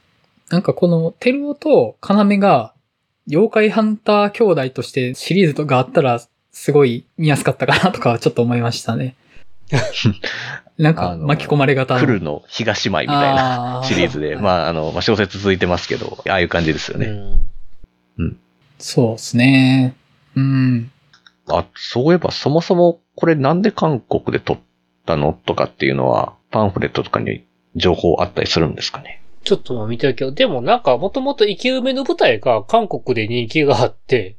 [0.50, 2.74] なんかこの、テルオとカナメが、
[3.30, 9.16] 妖怪ハンター兄弟としてシリーズとかあったら、すごい見やすかったかなとかはちょっと思いましたね。
[10.80, 12.00] なんか巻き込まれ型の。
[12.00, 17.08] 来るの東舞みたいなあシリーズで、まああの、まあ小説続いてますけど、ああいう感じですよね。
[18.18, 18.38] うん。
[18.80, 19.94] そうですね。
[20.38, 20.90] うん。
[21.50, 24.58] あ、そういえばそもそもこれなんで韓国で撮っ
[25.06, 27.44] たのとかっていうのは、パンフレットとかに
[27.78, 29.22] 情報あったりするんですかね？
[29.44, 34.36] ちょっと見てるけど、でもなんかもともと生き埋めの舞台が韓国で人気があって、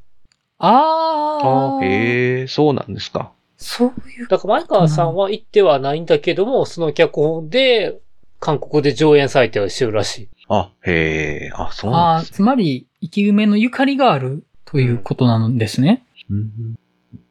[0.59, 1.83] ああ。
[1.83, 3.31] へえ、そうなんですか。
[3.57, 4.27] そういう。
[4.27, 7.97] だから前川さんは行ってはないんだけども、その脚本で
[8.39, 10.29] 韓国で上演されてはしてるらしい。
[10.47, 12.35] あ、へえ、あ、そうなんああ、ですね。
[12.35, 16.03] つまり、生き埋めのゆかりがあるということなんですね。
[16.29, 16.75] うん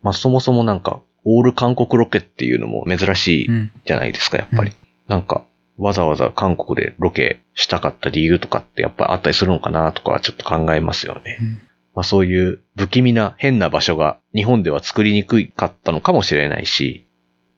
[0.02, 3.70] まあそもそもなんか、オール韓国ロケっていうのも珍しいうん。
[3.84, 4.72] じゃないですか、やっぱり。
[5.06, 5.44] なんか、
[5.78, 11.38] わざわざ韓国でロケしたかった理由とかってやっぱあったりするのかなとかはちょっと考えますよね。
[11.40, 11.62] うん
[11.98, 17.08] まあそういう不気味な変な場所が日本では作りにくかったのかもしれないし、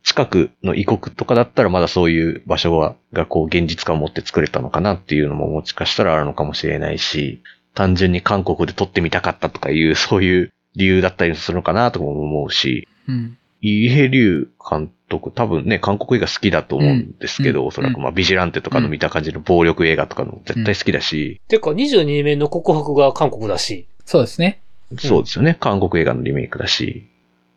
[0.02, 7.42] 近くの異国とかだったらまだそういう場所ががこう現実感を持って作れたのかなっていうのももしかしたらあるのかもしれないし、
[7.74, 13.36] 単純に韓国で撮ってみたかったとかいうそういう理由だったりするのかなとかも思うし、うん。
[13.60, 23.86] イエリュウ監督、多分ね、韓国映画好きだと思うんですけど、うんおそらくまあビジランテとかの見た感じの暴力映画とかの絶対好きだし、てか22年目の告白が韓国だし。
[24.06, 24.60] そうですね。
[24.98, 27.06] そうですよね、韓国映画のリメイクだし、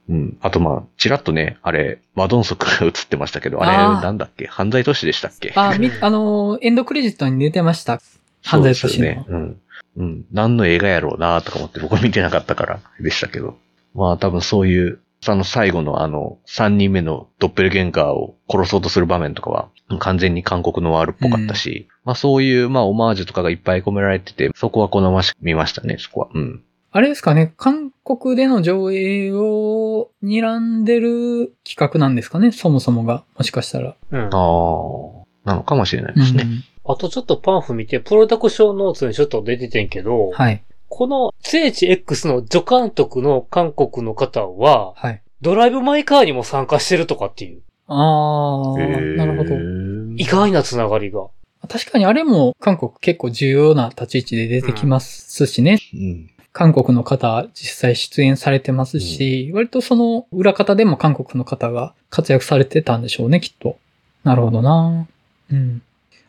[0.09, 0.37] うん。
[0.41, 4.45] あとまあ、ちらっとね、あれ、マドンソクが映ってましたけど、あれ、なんだっけ？
[4.47, 5.53] 犯罪都市でしたっけ？
[5.55, 8.01] あ、み、 あのー、エンドクレジットに出てました。
[8.43, 9.05] 犯罪都市の。
[9.07, 9.25] そうですよね。
[9.29, 9.59] うん。
[9.97, 10.25] うん。
[10.33, 13.57] 何の映画やろうなとか思って僕見てなかったからでしたけど。
[13.95, 14.99] まあ多分そういう、
[15.31, 26.29] あの最後のあの、三人目のドッペルゲンガーを殺そうとする場面とかは、完全に韓国のワールっぽかったし、まあそういう、まあオマージュとかがいっぱい込められてて、そこは好ましく見ましたね、そこは。
[26.33, 26.63] うん。
[26.91, 33.23] あれですかね、韓国での上映を睨んでる企画なんですかね、そもそもが。
[33.37, 33.95] もしかしたら。
[34.11, 34.19] うん。
[34.21, 36.43] ああ、なのかもしれないですね。
[36.43, 40.63] うんあとちょっとパンフ見て、プロダクションノーツにちょっと出ててんけど、はい。
[40.95, 45.23] この聖地 X の助監督の韓国の方は、はい。
[45.41, 49.55] ドライブ・マイ・カーにも参加してるとかっていう、あへー、ーなるほど。
[50.17, 51.25] 意外なつながりが。
[51.67, 55.79] 確かにあれも韓国結構重要な立ち位置で出てきますしね。
[55.95, 56.29] うん。
[56.51, 63.77] 韓国の方実際出演されてますし、割とその裏方でも韓国の方が活躍されてたんでしょうね、きっと。
[64.23, 65.07] なるほどな
[65.51, 65.81] うん。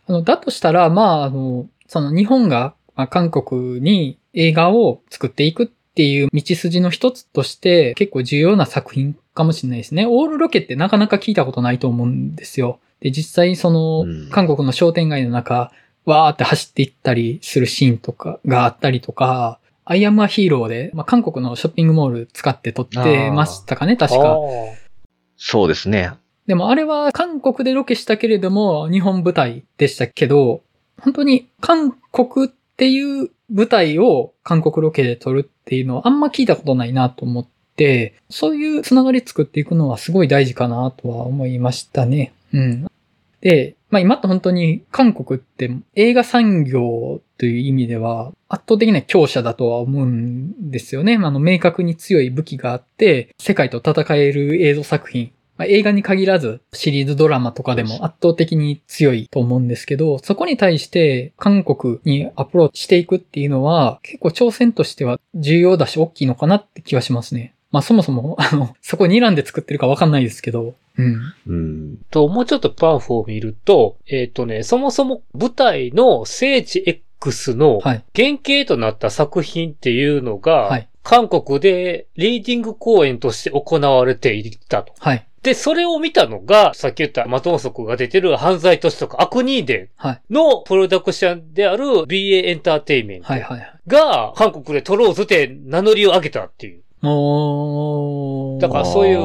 [0.09, 10.07] あの、だとしたら、まあ、あの、その日本が、まあ、韓国に映画を作っていくっていう道筋の一つとして結構重要な作品かもしれないですね。
[10.07, 12.81] オールロケってなかなか聞いたことないと思うんですよ。
[13.01, 15.73] で、実際そのうん、韓国の商店街の中、
[16.05, 24.25] わーって走っていったりするシーンとかがあったりとか、アイアムアヒーローで、まあ、韓国のショッピングモール使って撮ってましたかね、確あか。
[24.37, 24.73] ー
[25.37, 26.13] そうですね。
[26.47, 30.63] でもあれは韓国でロケしたけれども、日本舞台でしたけど、
[31.01, 37.47] 本当に韓国っていう舞台を韓国ロケで撮るっていうのはあんま聞いたことないなと思っ
[37.77, 42.33] て、そういうつながり作っていくのはすごい大事かなとは思いましたね。
[42.53, 42.87] うん。
[43.41, 51.15] で、まあ今って本当に韓国って映画産業という意味では圧倒的な強者だとは思うんですよね。
[51.15, 67.55] あの明確に強い武器があって、世界と戦える映像作品まあ、映画に限らずシリーズドラマとかでも圧倒的に強いと思うんですけど、そこに対して韓国にアプローチしていくっていうのは結構挑戦としては重要だし大きいのかなって気はしますね。
[67.75, 71.35] まあそもそも、 あの、そこ睨んで作ってるかわかんないですけど、うん。
[71.49, 71.99] うん。
[72.11, 78.05] と、もうちょっとパンフを見ると、えっ、とね、そもそも舞台の聖地 X のはい。
[78.15, 80.89] 原型となった作品っていうのが、はい。
[81.03, 84.95] 韓国でリーディング公演として行われていたと。
[85.01, 85.27] はい。
[85.45, 90.23] で、それを見たのが、さっき言ったマトンソクが出てる犯罪都市とか悪人伝はい。
[90.31, 93.43] のプロダクションである BA エンターテイメントはい。
[93.43, 93.73] はい。
[93.87, 96.83] が韓国でトローズって名乗りを上げたっていう。
[98.61, 99.19] だからそういう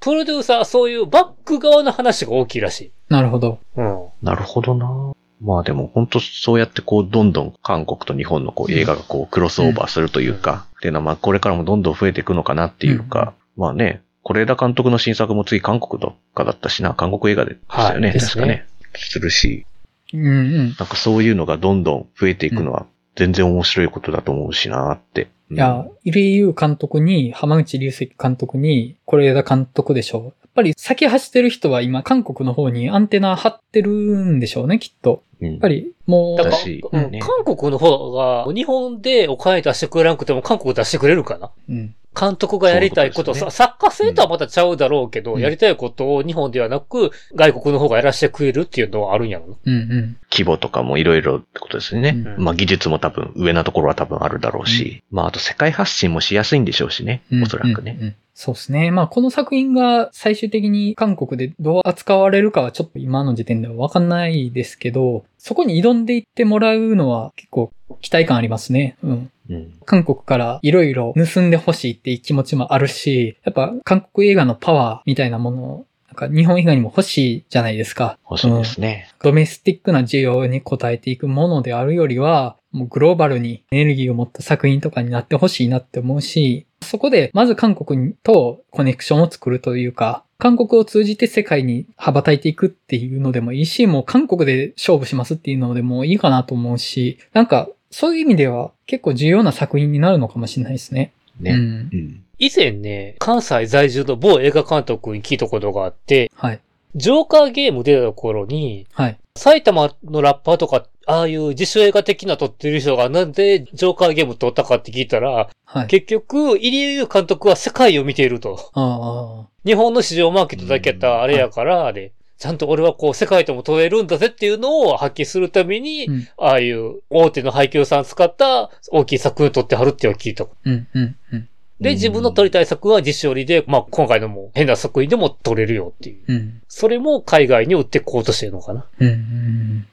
[0.00, 2.92] プロデューサー、そういうバック側の話が大きいらしい。
[3.10, 3.58] なるほど。
[3.76, 4.06] うん。
[4.22, 5.12] なるほどな。
[5.42, 14.02] まあでも本当そうやってこうどんどん韓国と日本のこう映画がこうクロスオーバーするというか、っていうのはまあこれからもどんどん増えていくのかなっていうか、まあね、
[14.34, 18.66] 是枝監督の新作も次韓国とかだったしな、韓国映画でしたよね、はい確かね。
[18.94, 19.66] するし、
[20.12, 20.56] うんうん。
[20.66, 25.22] なんかそういうのがどんどん増えていくのは全然面白いことだと思うしなって。
[25.22, 30.24] うんいや、入江優監督に、浜口竜石監督に、是枝監督でしょう。
[30.24, 35.22] やっぱり先走ってる人は今、韓国の方にアンテナ張ってるんでしょうね、きっと。
[35.40, 41.50] うんやっぱり、もう、だから、だしうんね韓国の方が、日本でお金出してくれなくても韓国出してくれるかな？
[41.68, 41.94] うん。
[42.18, 49.54] 監督がやりたいことさ、作家性とはまたちゃうだろうけど、うんやりたいことを日本ではなく、外国の方がやらせてくれるっていうのはあるんやろな。
[49.64, 50.16] うんうん。
[50.32, 52.10] 規模とかもいろいろってことですよね。
[52.10, 57.96] うんまあ技術も多分上なところは多分あるだろうし、まああと世界発信もしやすいんでしょうしね、うんおそらくね。
[58.00, 58.92] うんうんそうですね。
[58.92, 68.96] まあ、この作品が最終的に韓国でどう扱われるかはちょっと今の時点ではわかんないですけど、そこに挑んでいってもらうのは結構期待感ありますね。
[69.02, 69.30] うん。
[69.50, 69.72] うん。
[69.84, 78.18] 韓国からいろいろ盗んでほしいっていう気持ちもあるし、やっぱ韓国映画のパワーみたいなものを、なんか日本以外にも欲しいじゃないですか。
[78.30, 79.08] 欲しいですね。
[79.22, 101.12] ドメスティックな需要に応えていくものであるよりは、もうグローバルにエネルギーを持った作品とかになってほしいなって思うし、そこでまず韓国とコネクションを作るというか、韓国を通じて世界に羽ばたいていくっていうのでもいいし、もう韓国で勝負しますっていうのでもいいかなと思うし、なんかそういう意味では結構重要な作品になるのかもしれないですね。
[101.40, 101.50] ね。
[101.50, 101.96] うんう。
[101.96, 102.24] ん。
[102.38, 106.60] 以前ね、関西在住の某映画監督に聞いたことがあって、はい。
[106.94, 109.18] ジョーカーゲーム出た頃に、はい。
[109.34, 115.86] 埼玉のラッパーとか、ああいう自主映画的な撮ってる人がなんでジョーカーゲーム撮ったかって聞いたら、はい。
[115.86, 119.48] 結局、入江優監督は世界を見ていると。
[119.64, 126.28] 日本の市場マーケットだけやったらあれやから、で、ちゃんと俺はこう世界とも撮れるんだぜっていうのを発揮するために、うん。
[126.36, 130.44] ああいう大手の配給さん使った大きい作品を撮ってはるっていうのを聞いた。
[130.64, 130.88] うん。
[130.92, 131.16] うん。
[131.32, 131.48] うん。
[131.80, 136.24] で、自分の撮りたい作は実写売りで、まあ今回のも変な作品でも撮れるよっていう。
[136.28, 136.62] うん。
[136.68, 138.86] それも海外に売ってこうとしてるのかな。
[139.00, 139.08] うん。
[139.08, 139.86] うん。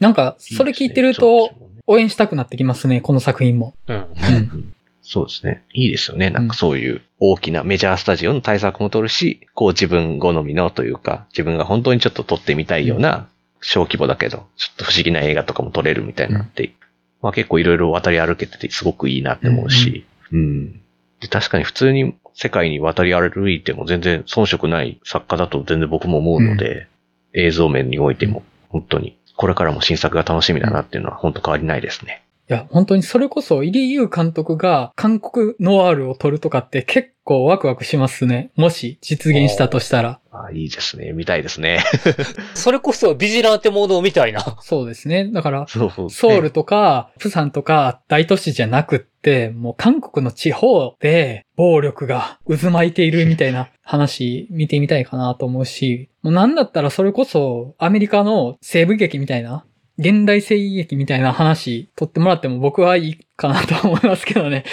[0.00, 1.50] なんか、それ聞いてると
[1.86, 3.74] 応援したくなってきますね、この作品も。
[3.86, 3.96] うん。
[3.96, 4.74] うん。
[5.02, 5.62] そうですね。
[5.72, 6.30] いいですよね。
[6.30, 13.28] なんかそういう大きなメジャースタジオの対策も取るし、こう自分好みのというか、自分が本当にちょっと撮ってみたいような、
[13.60, 16.74] 小規模だけど、ちょっと不思議な映画とかも撮れるみたいになって、
[17.20, 20.72] まあ結構いろいろ渡り歩けててすごくいいなって思うし、うん、
[21.20, 26.88] で確かに普通に世界に渡り歩いても全然遜色ない作家だと全然僕も思うので、
[27.34, 28.42] 映像面においても
[28.72, 32.24] 本当にこれからも新作が楽しみだなっていうのは本当変わりないですね。
[32.50, 38.50] いや、本当にそれこそ、入江優監督が韓国ノワールを撮るとかって結構ワクワクしますね。
[38.56, 40.20] もし実現したとしたら。
[40.32, 41.12] あいいですね。
[41.12, 41.84] 見たいですね。
[42.54, 44.56] それこそビジランテモードみたいな。
[44.60, 45.30] そうですね。
[45.32, 59.64] だから、そうそう、ソウルとか、プサンとか大都市じゃなくって、もう韓国の地方で暴力が渦巻いているみたいな話見てみたいかなと思うし、もうなんだったらそれこそアメリカの西部劇みたいな、
[59.98, 64.64] 現代西劇みたいな話撮ってもらっても僕はいいかなと思いますけどね。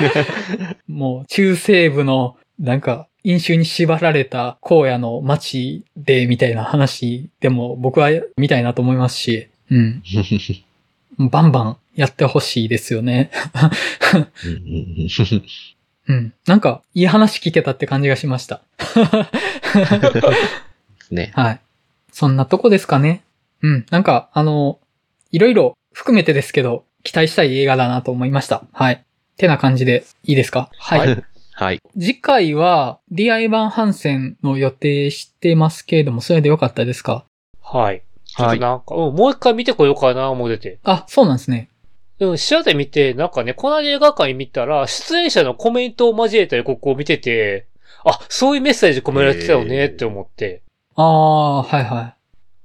[0.86, 10.02] もう中西部のなんか飲酒に縛られた荒野の街でみたいな話でも僕は見たいなと思いますし、うん。
[11.30, 13.30] バンバンやってほしいですよね。
[16.06, 16.34] うん。
[16.46, 18.60] なんか、いい話聞けたって感じがしました。
[21.10, 21.32] ね。
[21.34, 21.60] はい。
[22.12, 23.22] そんなとこですかね。
[23.64, 23.86] うん。
[23.90, 24.78] なんか、あの、
[25.32, 28.64] いろいろ含めてですけど、期待したい映画だなと思いました。
[28.72, 29.02] はい。
[29.38, 30.70] てな感じでいいですか？
[30.78, 30.98] はい。
[31.00, 31.24] はい
[31.56, 31.80] はい。
[31.98, 37.24] 次回は、ディアイバンハンセンの予定してますけれども、それでよかったですか？
[37.62, 38.02] はい。
[38.24, 38.58] ちょっはい。
[38.58, 40.78] となんか、うんもう一回見てこようかな、思ってて。
[40.82, 41.70] あ、そうなんですね。
[42.18, 47.66] でも、視野で見て、なんかね、この映画館見たら、出演者のコメントを交えた予告を見てて、
[48.04, 50.62] あ、そういうメッセージ込められてたよねって思って、
[50.96, 52.14] ああ、はいはい。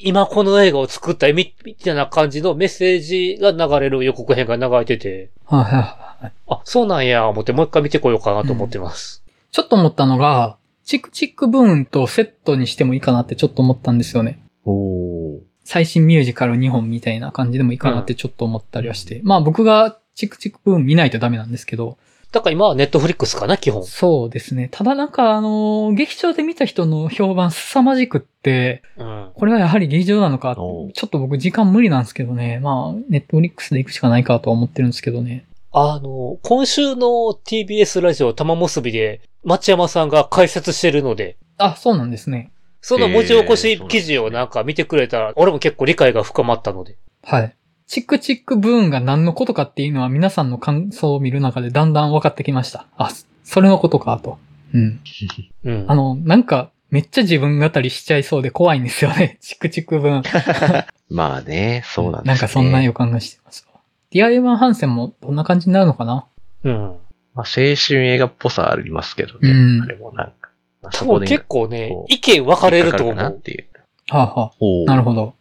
[0.01, 6.31] 今この映画を作ったみみたいな感じのメッセージが流れる予告編が流れてて、はいはいはい。
[6.47, 9.23] あ、そうなんや、思ってもう一回見てこようかなと思ってます。
[9.51, 14.41] ちょっと思ったのが、チクチクブーンとセットにしてもいいかなってちょっと思ったんですよね。
[14.65, 15.39] おー。
[15.63, 19.21] 最新ミュージカル2本みたいな感じでもいいかなってちょっと思ったりはして。
[19.23, 21.97] まあ僕がチクチクブーン見ないとダメなんですけど。
[22.31, 23.83] だから今はネットフリックスかな、基本。
[23.83, 24.69] そうですね。
[24.71, 29.31] ただなんかあのー劇場で見た人の評判凄まじくって、うん。
[29.33, 32.59] これはやはり劇場なのか、ちょっと僕時間無理なんですけどね。
[32.59, 35.45] まあ、ネットフリックスで行くしかないかとは思ってるんですけどね。
[35.71, 42.51] あの、今週の TBS ラジオ玉結びで、町山さんが解説してるので、あ、そうなんですね。
[42.81, 46.95] その文字起こしえー記事をなんか見てくれたら、俺も結構理解が深まったので。
[47.23, 47.55] はい。
[47.89, 52.85] チクチクブーンが何のことかっていうのは皆さんの感想を見る中でだんだん分かってきました。
[52.97, 53.09] あ、
[53.43, 54.37] それのことかと。
[54.75, 54.99] うん。
[55.63, 55.85] うん。
[55.87, 59.39] あの、なんか、めっちゃ自分語りしちゃいそうで怖いんですよね。
[59.41, 60.23] チクチクブーン。
[61.09, 62.27] まあね、そうなんですね。
[62.27, 63.79] なんかそんな予感がしてますわ。
[64.11, 66.27] ディアイバン・ハンセンもどんな感じになるのかな？
[66.65, 66.73] うん。
[66.73, 66.95] まあ、
[67.37, 69.49] 青春映画っぽさありますけどね。
[69.49, 70.51] うんあれもなんか。
[70.83, 73.35] まあ多分結構ね意見分かれると思う。
[73.35, 73.65] っていう。
[74.09, 75.33] はあ、はおあ、なるほど。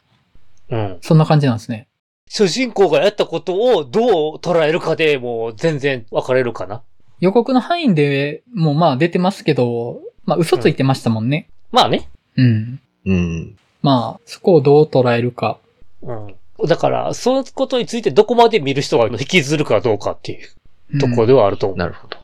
[0.71, 0.99] うん。
[1.03, 1.89] そんな感じなんですね。
[2.29, 6.83] 主人公がやったことをどう捉えるかでもう全然分かれるかな。
[7.21, 11.49] 予告の範囲でもうまあ出てますけど、まあ嘘ついてましたもんね。
[11.73, 12.09] まあね。
[12.37, 12.81] うん。
[13.07, 13.57] うん。
[13.83, 15.59] まあ、そこをどう捉えるか。
[16.03, 16.35] うん。
[16.67, 20.49] だから、そのことについてどこまで見る人が引きずるかどうかっていう
[20.95, 21.79] うんところではあると思う。
[21.79, 22.19] なるほど。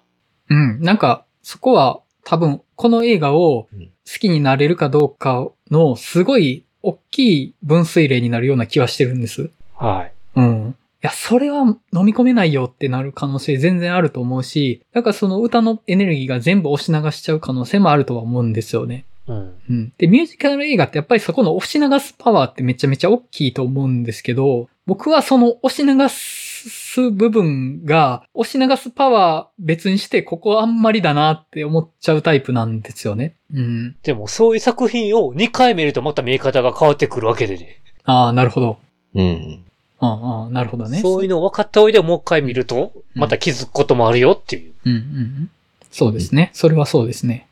[0.50, 0.80] うん。
[0.80, 9.50] なんか、そこは多分、この映画をうん好きになれるかどうかのすごい大きい分水嶺になるような気はしてるんです。
[9.76, 10.12] はい。
[10.36, 10.76] うん。
[11.02, 11.62] いや、それは
[11.92, 19.04] 飲み込めないよってなる可能性全然あると思うし、だからその歌のエネルギーが全部押し流しちゃう可能性もあるとは思うんですよね。
[19.26, 19.54] うん。
[19.68, 19.92] うん。
[19.98, 33.34] で、ミュージカル映画ってやっぱりそこの押し流すパワーってめちゃめちゃ大きいと思うんですけど、僕はその押し流す部分が、押し流すパワー別にして、ここあんまりだなって思っちゃうタイプなんですよね。
[33.52, 33.96] うん。
[34.02, 37.80] でもそういう作品を2回見るとまた見え方が変わってくるわけでね。
[38.04, 38.78] ああ、なるほど。
[39.14, 39.64] うん。
[40.00, 41.00] ああなるほどね。
[41.00, 44.72] そういうのを分かった上でもう一回見ると、また気づくこともあるよっていう。
[44.84, 45.50] うんうんうん。
[45.90, 46.50] そうですね。
[46.52, 47.46] それはそうですね。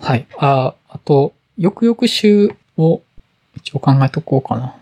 [0.00, 0.26] はい。
[0.38, 3.02] あ、あと、翌々週を
[3.56, 4.76] 一応考えとこうかな。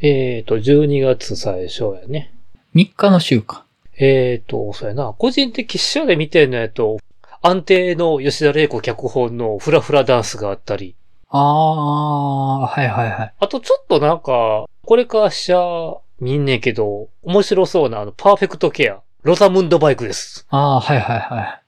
[0.00, 2.32] えーと、12月最初やね。
[2.74, 3.64] 3日の週か。
[3.98, 5.12] えーと、そうやな。
[5.18, 6.98] 個人的視聴で見てるのやと、
[7.42, 10.94] 安定の吉田玲子脚本のフラフラダンスがあったり、
[11.28, 13.34] ああ、はいはいはい。
[13.38, 15.60] あとちょっとなんか、これからしゃ
[16.18, 20.48] 見んねんけど、面白そうなあの、パーフェクトケア、ロザムンドバイクです。
[20.50, 21.62] ああ、はいはいはい。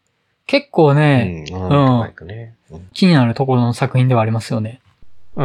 [0.46, 1.62] 結構ね、うん。
[1.62, 1.70] うん
[2.00, 2.56] マイクね。
[2.72, 4.80] うん気になるところの作品ではありますよね。
[5.36, 5.44] うん。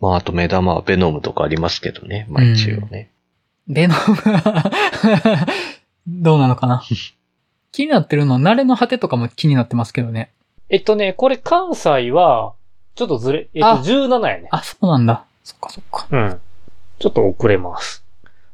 [0.00, 2.26] まあ、あと目玉はベノムとかありますけどね。
[2.30, 3.10] まあ一応ね。
[3.68, 5.46] ベノムは
[6.06, 6.82] どうなのかな？
[7.72, 10.30] 気になってるのは、慣れの果てとかも気になってますけどね。
[10.70, 12.54] えっとね、これ関西は、
[12.94, 14.48] ちょっとずれ、えっと、あ17やね。
[14.50, 15.26] あ、そうなんだ。
[15.44, 16.06] そっかそっか。
[16.10, 16.40] うん。
[16.98, 18.04] ちょっと遅れます。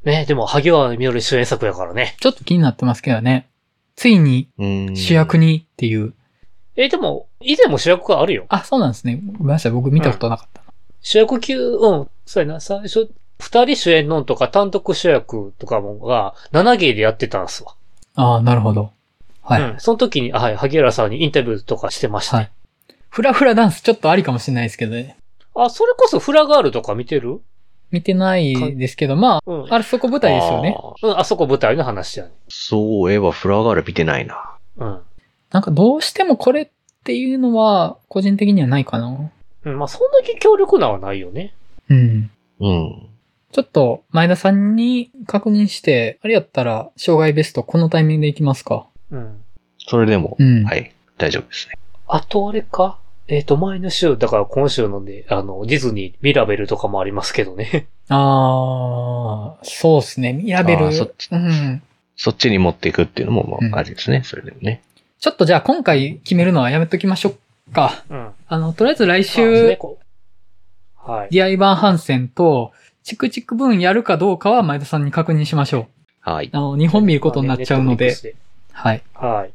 [0.04, 2.16] ね、でも、萩原みのり主演作やからね。
[2.20, 3.48] ちょっと気になってますけどね。
[3.94, 4.96] ついにうん。
[4.96, 6.14] 主役にっていう。
[6.74, 8.46] え、でも、以前も主役があるよ。
[8.48, 9.20] あ、そうなんですね。
[9.38, 9.72] ごめんなさい。
[9.72, 10.72] 僕見たことなかったな。
[11.02, 17.74] 主役級、うん、そうやな、最初、二人主演のんとか単独主役とかもが、7芸でやってたんすわ。
[18.14, 18.92] ああ、なるほど。
[19.42, 19.62] はい。
[19.62, 19.80] うん。
[19.80, 22.38] その時に、あはい、萩原さんにインタビューとかしてました。
[22.38, 22.50] はい。
[23.08, 25.16] フラフラダンスちょっとありかもしれないですけどね。
[25.54, 27.42] あ、それこそフラガールとか見てる？
[27.92, 29.72] 見てないですけど、まあ、うん。
[29.72, 30.74] あれそこ舞台ですよね。
[30.76, 32.32] あーうん、あそこ舞台の話やね。
[32.48, 34.56] そういえばフラガール見てないな。
[34.78, 35.00] うん。
[35.50, 36.68] なんかどうしてもこれっ
[37.04, 39.30] ていうのは、個人的にはないかな。
[39.64, 41.54] うん、まあ、そんだけ強力なはないよね。
[41.90, 42.30] うん。
[42.60, 43.06] うん。
[43.52, 48.86] ちょっと、前田さんに確認して、あれやったら、障害ベストこのタイミングでいきますか。
[49.10, 49.42] うん。
[49.78, 50.64] それでも、うん。
[50.64, 51.74] はい、大丈夫ですね。
[52.06, 52.98] あとあれか？
[53.28, 57.86] えっ、と、前の週、だから今週ので、あの、ディズニー、ミラベルとかもありますけどね。
[58.08, 60.32] あー、そうですね。
[60.32, 60.86] ミラベル。
[60.86, 61.82] あーそっちうん。
[62.16, 64.22] そっちに持っていくっていうのも、まうんあ、ありですね。
[64.24, 64.82] それでもね。
[65.18, 67.34] ちょっとじゃあ今回決めるのはやめときましょ
[67.70, 68.04] うか。
[68.10, 68.30] うん。
[68.48, 71.28] あの、とりあえず来週、こうはい。
[71.30, 75.86] ディアイバン・ハンセンと、チクチク分やるかどうかは前田さんに確認しましょう。
[76.30, 76.50] はい。
[76.52, 78.14] あの、日本見ることになっちゃうので。
[78.72, 79.02] はい。
[79.14, 79.52] はい。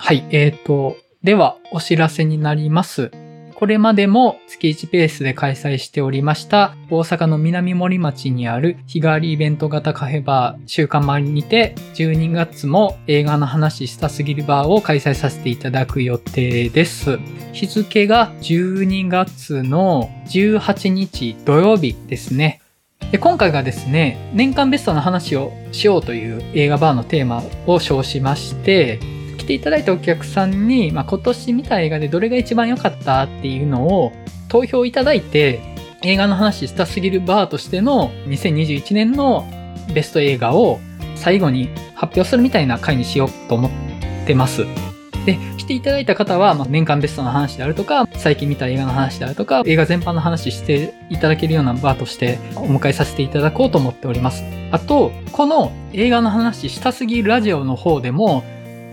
[0.00, 0.24] はい。
[0.30, 3.10] えーと、では、お知らせになります。
[3.56, 17.18] これまでも月1ペースで開催しておりました大阪の南森町にある日替わりイベント型カフェバー週刊マリにて12月も映画の話したすぎるバーを開催させていただく予定です。
[17.52, 22.60] 日付が12月の18日土曜日ですね。
[23.10, 29.17] で今回がですね、年間ベストの話をしようという映画バーのテーマを称しまして、
[29.48, 34.12] 来ていただいたお客さんに、まあ、今年見た映画でどれが一番良かったっていうのを
[34.48, 35.60] 投票いただいて、
[36.02, 39.46] 映画の話したすぎるバーとしての2021年の
[39.94, 40.80] ベスト映画を
[41.16, 43.70] 最後に発表するみたいな回にしようと思っ
[44.26, 44.66] てます。
[45.24, 54.44] で、来ていただいた方は、まあ、年間ベストの話であるとか、最近見た映画の話であるとか、映画全般の話していただけるようなバーとしてお迎えさせていただこうと思っております。
[54.72, 58.44] あと、この映画の話したすぎるラジオの方でも、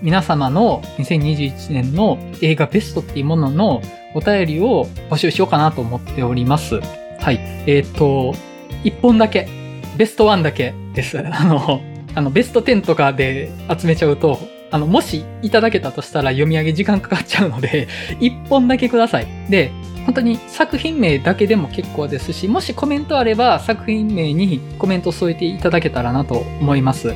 [0.06, 3.82] 皆様の2021年の映画ベストっていうものの
[4.14, 6.80] お便りを募集しようかなと思っております。
[7.20, 7.40] はい。
[7.66, 8.36] えっ、と、
[8.84, 9.50] 1本だけ、
[9.98, 11.18] ベスト1だけです。
[11.26, 11.82] あの、
[12.14, 14.38] あの、ベスト10とかで集めちゃうと、
[14.70, 17.88] あの、もしいただけたとしたら読み上げ時間かかっちゃうので、
[18.22, 19.28] 1本だけください。
[19.50, 19.72] で、
[20.06, 27.08] 本当に作品名だけでも結構ですし、もしコメントあれば作品名にコメント添えていただけたらなと思います。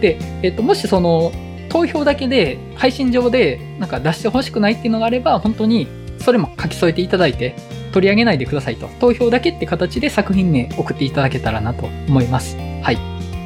[0.00, 1.30] で、えっと、もしその、
[1.72, 5.88] 投票だけで配信上でなんか出してほしくないっていうのがあれば、本当に
[6.20, 7.56] それも書き添えていただいて、
[7.92, 8.88] 取り上げないでくださいと。
[9.00, 12.56] 投票だけって形で作品名送っていただけたらなと思います。
[12.82, 12.98] はい。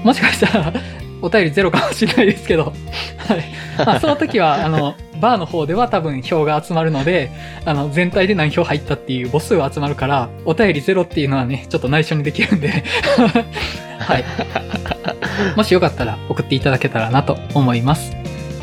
[0.04, 0.72] もしかしたら、
[1.22, 3.44] お便りゼロかもしれないですけど、はい。
[3.78, 7.30] まあ、その時は、あの、バーの方では多分票が集まるので、
[7.64, 12.84] あの、全体で何票入ったっていう母数は集まるから、お便りゼロっていうのはね、ちょっと内緒にできるんで、
[13.98, 14.24] はい。
[15.56, 18.16] もしよかったら送っていただけたらなと思います。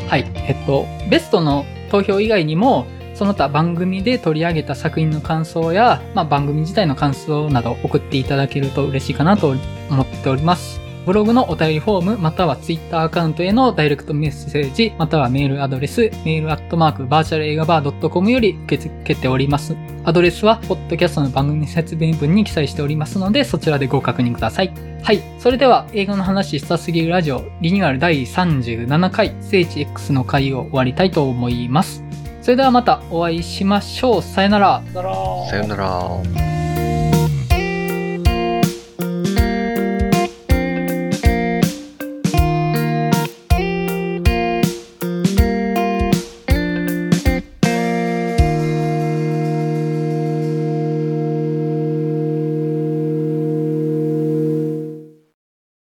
[0.08, 0.26] はい。
[0.46, 9.54] えっと、ベストの投票以外にも、その他番組で取り上げた作品の感想や、まあ、番組自体の感想など送っていただけると嬉しいかなと
[9.88, 10.83] 思っております。
[11.06, 19.76] ブログのお便りフォーム、またはツイッターアカウントへのダイレクトメッセージ、またはメールアドレス、メールアットマークバーチャル映画バー .com より受け付けております。
[20.04, 24.72] アドレスは、ポッドキャストの番組説明文に記載しておりますので、そちらでご確認ください。
[25.02, 25.22] はい。
[25.38, 32.02] それでは、映画の話したすぎるラジオ、リニューアル第37回、聖地 X の回を終わりたいと思います。
[32.40, 34.22] それではまたお会いしましょう。
[34.22, 34.82] さよなら。
[34.94, 36.63] さよなら。